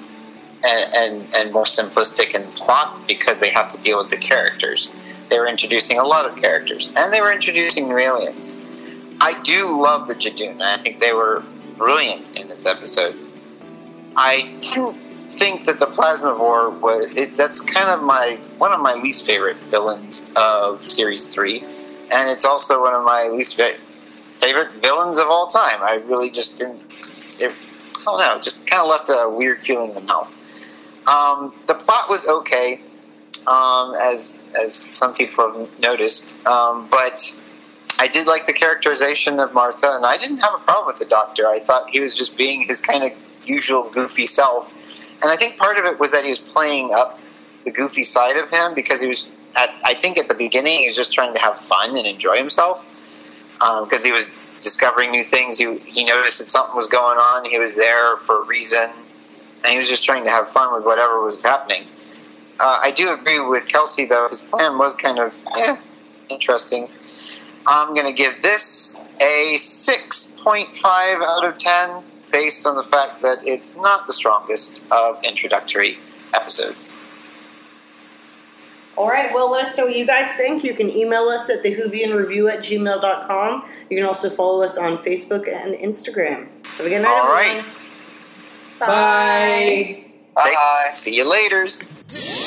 and 0.65 0.93
and, 0.95 1.35
and 1.35 1.51
more 1.51 1.65
simplistic 1.65 2.33
in 2.33 2.49
plot 2.53 3.07
because 3.07 3.39
they 3.39 3.49
have 3.49 3.67
to 3.67 3.77
deal 3.81 3.97
with 3.97 4.09
the 4.09 4.17
characters. 4.17 4.89
They 5.29 5.37
were 5.37 5.47
introducing 5.47 5.99
a 5.99 6.03
lot 6.03 6.25
of 6.25 6.35
characters 6.37 6.91
and 6.95 7.11
they 7.11 7.21
were 7.21 7.31
introducing 7.31 7.89
new 7.89 7.97
aliens. 7.97 8.53
I 9.19 9.39
do 9.43 9.81
love 9.81 10.07
the 10.07 10.15
Judoon, 10.15 10.51
and 10.51 10.63
I 10.63 10.77
think 10.77 10.99
they 10.99 11.13
were 11.13 11.43
brilliant 11.77 12.35
in 12.35 12.47
this 12.47 12.65
episode. 12.65 13.15
I 14.15 14.57
do 14.73 14.97
think 15.37 15.65
that 15.65 15.79
the 15.79 15.85
Plasmavore 15.85 16.79
was 16.79 17.07
it, 17.17 17.35
that's 17.37 17.61
kind 17.61 17.89
of 17.89 18.01
my 18.01 18.39
one 18.57 18.73
of 18.73 18.81
my 18.81 18.93
least 18.93 19.25
favorite 19.25 19.57
villains 19.63 20.31
of 20.35 20.83
series 20.83 21.33
three, 21.33 21.61
and 22.13 22.29
it's 22.29 22.45
also 22.45 22.81
one 22.81 22.93
of 22.93 23.03
my 23.03 23.29
least 23.31 23.55
fa- 23.55 23.77
favorite 24.35 24.71
villains 24.81 25.17
of 25.17 25.27
all 25.27 25.47
time. 25.47 25.79
I 25.81 25.95
really 26.07 26.29
just 26.29 26.59
didn't. 26.59 26.81
It, 27.39 27.51
I 27.99 28.03
don't 28.05 28.19
know, 28.19 28.39
just 28.41 28.65
kind 28.65 28.81
of 28.81 28.89
left 28.89 29.09
a 29.09 29.29
weird 29.29 29.61
feeling 29.61 29.89
in 29.89 29.95
the 29.95 30.01
mouth. 30.01 30.33
Um, 31.07 31.53
the 31.67 31.73
plot 31.73 32.09
was 32.09 32.27
okay, 32.29 32.81
um, 33.47 33.93
as 34.01 34.41
as 34.59 34.73
some 34.73 35.13
people 35.13 35.51
have 35.51 35.79
noticed, 35.79 36.35
um, 36.45 36.87
but 36.89 37.39
I 37.99 38.07
did 38.07 38.27
like 38.27 38.45
the 38.45 38.53
characterization 38.53 39.39
of 39.39 39.53
Martha, 39.53 39.95
and 39.95 40.05
I 40.05 40.17
didn't 40.17 40.39
have 40.39 40.53
a 40.53 40.59
problem 40.59 40.87
with 40.87 40.97
the 40.97 41.05
Doctor. 41.05 41.47
I 41.47 41.59
thought 41.59 41.89
he 41.89 41.99
was 41.99 42.15
just 42.15 42.37
being 42.37 42.63
his 42.63 42.81
kind 42.81 43.03
of 43.03 43.11
usual 43.45 43.89
goofy 43.89 44.25
self, 44.25 44.73
and 45.23 45.31
I 45.31 45.35
think 45.35 45.57
part 45.57 45.77
of 45.77 45.85
it 45.85 45.99
was 45.99 46.11
that 46.11 46.23
he 46.23 46.29
was 46.29 46.39
playing 46.39 46.93
up 46.93 47.19
the 47.65 47.71
goofy 47.71 48.03
side 48.03 48.37
of 48.37 48.49
him 48.49 48.73
because 48.73 49.01
he 49.01 49.07
was. 49.07 49.31
At, 49.55 49.69
I 49.85 49.93
think 49.93 50.17
at 50.17 50.27
the 50.27 50.33
beginning 50.33 50.79
he 50.79 50.85
was 50.85 50.95
just 50.95 51.13
trying 51.13 51.33
to 51.35 51.39
have 51.39 51.59
fun 51.59 51.95
and 51.95 52.07
enjoy 52.07 52.37
himself 52.37 52.83
because 53.59 54.03
um, 54.03 54.03
he 54.03 54.11
was 54.11 54.31
discovering 54.59 55.11
new 55.11 55.23
things. 55.23 55.59
He, 55.59 55.77
he 55.79 56.03
noticed 56.03 56.39
that 56.39 56.49
something 56.49 56.75
was 56.75 56.87
going 56.87 57.17
on. 57.17 57.45
He 57.45 57.59
was 57.59 57.75
there 57.75 58.17
for 58.17 58.41
a 58.41 58.45
reason, 58.45 58.89
and 59.63 59.71
he 59.71 59.77
was 59.77 59.87
just 59.87 60.03
trying 60.03 60.23
to 60.23 60.31
have 60.31 60.49
fun 60.49 60.73
with 60.73 60.85
whatever 60.85 61.21
was 61.21 61.43
happening. 61.43 61.85
Uh, 62.59 62.79
I 62.81 62.91
do 62.91 63.13
agree 63.13 63.39
with 63.39 63.67
Kelsey, 63.67 64.05
though. 64.05 64.27
His 64.29 64.41
plan 64.41 64.77
was 64.77 64.95
kind 64.95 65.19
of 65.19 65.39
eh, 65.57 65.75
interesting. 66.29 66.89
I'm 67.67 67.93
going 67.93 68.07
to 68.07 68.13
give 68.13 68.41
this 68.41 68.99
a 69.21 69.53
6.5 69.55 70.83
out 71.23 71.45
of 71.45 71.57
10 71.57 72.03
based 72.33 72.67
on 72.67 72.75
the 72.75 72.83
fact 72.83 73.21
that 73.21 73.37
it's 73.47 73.77
not 73.77 74.07
the 74.07 74.13
strongest 74.13 74.83
of 74.91 75.23
introductory 75.23 75.99
episodes. 76.33 76.91
All 78.97 79.07
right, 79.07 79.33
well, 79.33 79.49
let 79.49 79.65
us 79.65 79.77
know 79.77 79.85
what 79.85 79.95
you 79.95 80.05
guys 80.05 80.31
think. 80.33 80.63
You 80.63 80.73
can 80.75 80.89
email 80.89 81.23
us 81.23 81.49
at 81.49 81.63
thewhovianreview 81.63 82.51
at 82.51 82.59
gmail.com. 82.59 83.69
You 83.89 83.97
can 83.97 84.05
also 84.05 84.29
follow 84.29 84.61
us 84.63 84.77
on 84.77 84.97
Facebook 84.97 85.47
and 85.47 85.73
Instagram. 85.75 86.47
Have 86.77 86.85
a 86.85 86.89
good 86.89 87.01
night, 87.01 87.07
All 87.09 87.31
everyone. 87.33 87.65
right. 87.65 87.75
Bye. 88.79 90.05
Bye. 90.35 90.91
See 90.93 91.15
you 91.15 91.25
laters. 91.25 92.42